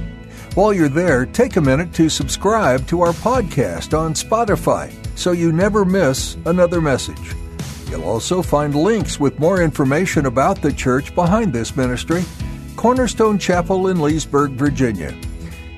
While 0.56 0.74
you're 0.74 0.90
there, 0.90 1.28
take 1.28 1.56
a 1.56 1.62
minute 1.62 1.94
to 1.94 2.10
subscribe 2.10 2.88
to 2.88 3.02
our 3.02 3.14
podcast 3.14 3.98
on 3.98 4.16
Spotify 4.16 4.92
so 5.16 5.34
you 5.34 5.52
never 5.52 5.86
miss 5.86 6.36
another 6.46 6.82
message. 6.82 7.36
You'll 7.92 8.04
also 8.04 8.42
find 8.42 8.74
links 8.74 9.20
with 9.20 9.40
more 9.40 9.62
information 9.62 10.26
about 10.26 10.64
the 10.64 10.74
church 10.74 11.14
behind 11.14 11.54
this 11.54 11.76
ministry, 11.78 12.24
Cornerstone 12.76 13.38
Chapel 13.38 13.90
in 13.90 14.02
Leesburg, 14.02 14.54
Virginia. 14.54 15.16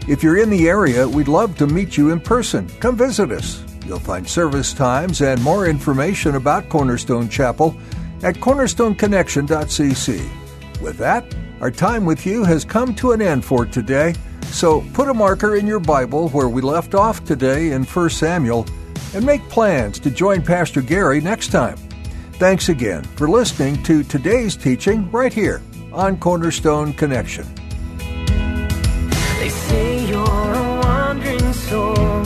If 0.07 0.23
you're 0.23 0.41
in 0.41 0.49
the 0.49 0.69
area, 0.69 1.07
we'd 1.07 1.27
love 1.27 1.57
to 1.57 1.67
meet 1.67 1.97
you 1.97 2.11
in 2.11 2.21
person. 2.21 2.69
Come 2.79 2.95
visit 2.95 3.29
us. 3.29 3.62
You'll 3.85 3.99
find 3.99 4.27
service 4.27 4.73
times 4.73 5.21
and 5.21 5.41
more 5.41 5.67
information 5.67 6.35
about 6.35 6.69
Cornerstone 6.69 7.29
Chapel 7.29 7.75
at 8.23 8.35
cornerstoneconnection.cc. 8.35 10.81
With 10.81 10.97
that, 10.97 11.35
our 11.59 11.71
time 11.71 12.05
with 12.05 12.25
you 12.25 12.43
has 12.43 12.65
come 12.65 12.95
to 12.95 13.11
an 13.11 13.21
end 13.21 13.45
for 13.45 13.65
today, 13.65 14.15
so 14.45 14.81
put 14.93 15.09
a 15.09 15.13
marker 15.13 15.55
in 15.55 15.67
your 15.67 15.79
Bible 15.79 16.29
where 16.29 16.49
we 16.49 16.61
left 16.61 16.95
off 16.95 17.23
today 17.25 17.71
in 17.71 17.83
1 17.83 18.09
Samuel 18.09 18.65
and 19.13 19.25
make 19.25 19.47
plans 19.49 19.99
to 19.99 20.09
join 20.09 20.41
Pastor 20.41 20.81
Gary 20.81 21.21
next 21.21 21.49
time. 21.49 21.77
Thanks 22.33 22.69
again 22.69 23.03
for 23.03 23.29
listening 23.29 23.81
to 23.83 24.03
today's 24.03 24.55
teaching 24.55 25.09
right 25.11 25.31
here 25.31 25.61
on 25.91 26.17
Cornerstone 26.17 26.93
Connection. 26.93 27.45
They 29.37 29.49
say 29.49 30.07
you're 30.07 30.23
a 30.23 30.81
wandering 30.83 31.53
soul, 31.53 32.25